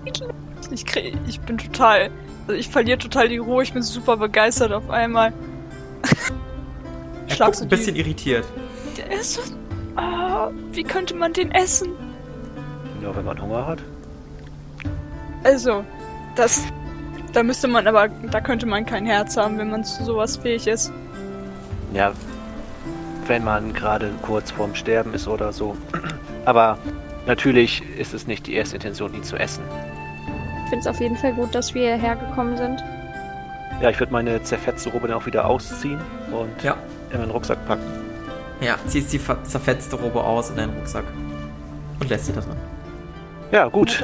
Ich, 0.73 0.85
krieg, 0.87 1.15
ich 1.27 1.41
bin 1.41 1.59
total. 1.59 2.11
Also 2.47 2.59
ich 2.59 2.69
verliere 2.69 2.99
total 2.99 3.29
die 3.29 3.39
Ruhe. 3.39 3.63
Ich 3.63 3.73
bin 3.73 3.83
super 3.83 4.17
begeistert 4.17 4.73
auf 4.73 4.89
einmal. 4.91 5.33
Er 7.29 7.35
Schlag 7.35 7.47
guckt 7.49 7.57
so 7.59 7.65
ein 7.65 7.69
die- 7.69 7.77
bisschen 7.77 7.97
irritiert. 7.97 8.45
Der 8.97 9.13
ist 9.21 9.35
so. 9.35 9.41
Ah, 9.97 10.51
wie 10.73 10.83
könnte 10.83 11.15
man 11.15 11.33
den 11.33 11.51
essen? 11.53 11.91
Nur 13.01 13.15
wenn 13.15 13.25
man 13.25 13.41
Hunger 13.41 13.67
hat. 13.67 13.79
Also, 15.45 15.85
das. 16.37 16.63
Da 17.33 17.43
müsste 17.43 17.69
man 17.69 17.87
aber. 17.87 18.09
Da 18.09 18.41
könnte 18.41 18.67
man 18.67 18.87
kein 18.87 19.07
Herz 19.07 19.37
haben, 19.37 19.59
wenn 19.59 19.71
man 19.71 19.85
zu 19.85 20.05
sowas 20.05 20.37
fähig 20.39 20.67
ist. 20.67 20.93
Ja, 21.95 22.13
wenn 23.27 23.45
man 23.45 23.73
gerade 23.75 24.11
kurz 24.23 24.51
vorm 24.51 24.75
Sterben 24.75 25.15
ist 25.15 25.29
oder 25.29 25.53
so. 25.53 25.77
Aber 26.45 26.79
natürlich 27.27 27.83
ist 27.99 28.15
es 28.15 28.27
nicht 28.27 28.47
die 28.47 28.55
erste 28.55 28.77
Intention, 28.77 29.15
ihn 29.15 29.23
zu 29.23 29.37
essen. 29.37 29.63
Ich 30.73 30.75
finde 30.79 30.89
es 30.89 30.97
auf 30.97 31.03
jeden 31.03 31.17
Fall 31.17 31.35
gut, 31.35 31.55
dass 31.55 31.75
wir 31.75 31.83
hierher 31.83 32.17
gekommen 32.17 32.57
sind. 32.57 32.83
Ja, 33.83 33.91
ich 33.91 34.01
würde 34.01 34.11
meine 34.11 34.43
zerfetzte 34.43 34.89
Robe 34.89 35.07
dann 35.07 35.19
auch 35.19 35.27
wieder 35.27 35.45
ausziehen 35.45 36.01
und 36.31 36.63
Ja. 36.65 36.77
in 37.13 37.19
meinen 37.19 37.31
Rucksack 37.31 37.59
packen. 37.69 37.83
Ja, 38.63 38.77
ziehst 38.87 39.13
die 39.13 39.21
zerfetzte 39.43 39.97
Robe 39.97 40.25
aus 40.25 40.49
in 40.49 40.57
deinen 40.57 40.75
Rucksack. 40.75 41.05
Und 42.01 42.09
lässt 42.09 42.25
sie 42.25 42.33
da 42.33 42.41
drin. 42.41 42.57
Ja, 43.51 43.69
gut. 43.69 44.03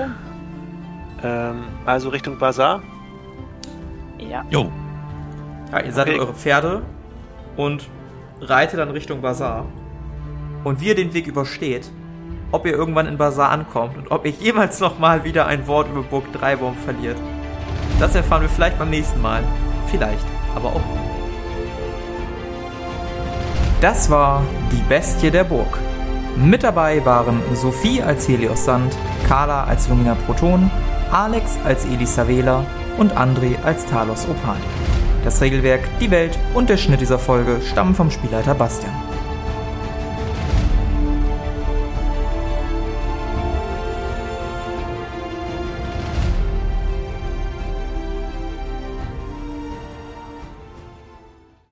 Ähm, 1.23 1.63
also 1.87 2.11
Richtung 2.11 2.37
Bazar. 2.39 2.83
Ja. 4.19 4.45
Jo, 4.51 4.71
Ja, 5.73 5.81
ihr 5.81 5.93
sattelt 5.93 6.17
Okay. 6.19 6.27
eure 6.27 6.35
Pferde 6.35 6.83
und 7.57 7.89
reitet 8.43 8.79
dann 8.79 8.91
Richtung 8.91 9.23
Bazar. 9.23 9.65
Und 10.65 10.83
wie 10.83 10.89
ihr 10.89 10.95
den 10.95 11.15
Weg 11.15 11.29
übersteht, 11.29 11.91
ob 12.53 12.67
ihr 12.67 12.73
irgendwann 12.73 13.07
in 13.07 13.19
Bazar 13.19 13.51
ankommt 13.51 13.97
und 13.97 14.11
ob 14.11 14.25
ihr 14.25 14.33
jemals 14.33 14.81
nochmal 14.81 15.25
wieder 15.25 15.47
ein 15.47 15.67
Wort 15.67 15.89
über 15.91 16.03
Burg 16.03 16.33
Dreibaum 16.33 16.77
verliert, 16.77 17.19
das 18.01 18.15
erfahren 18.15 18.43
wir 18.43 18.49
vielleicht 18.49 18.79
beim 18.79 18.91
nächsten 18.91 19.21
Mal. 19.21 19.43
Vielleicht, 19.89 20.27
aber 20.55 20.69
auch. 20.69 20.81
Das 23.81 24.11
war 24.11 24.43
die 24.73 24.83
Bestie 24.89 25.31
der 25.31 25.45
Burg. 25.45 25.79
Mit 26.37 26.63
dabei 26.63 27.05
waren 27.05 27.41
Sophie 27.55 28.03
als 28.03 28.29
Helios 28.29 28.65
Sand, 28.65 28.97
Carla 29.27 29.65
als 29.65 29.89
Lumina 29.89 30.17
Proton, 30.27 30.71
Alex 31.11 31.59
als 31.65 31.85
Elisa 31.85 32.29
Vela 32.29 32.65
und 32.99 33.17
André 33.17 33.61
als 33.65 33.87
Talos 33.87 34.27
Opal. 34.29 34.57
Das 35.25 35.41
Regelwerk, 35.41 35.81
die 36.01 36.11
Welt 36.11 36.39
und 36.55 36.71
der 36.71 36.77
Schnitt 36.77 37.01
dieser 37.01 37.19
Folge 37.19 37.61
stammen 37.63 37.95
vom 37.95 38.11
Spielleiter 38.11 38.55
Bastian. 38.55 39.08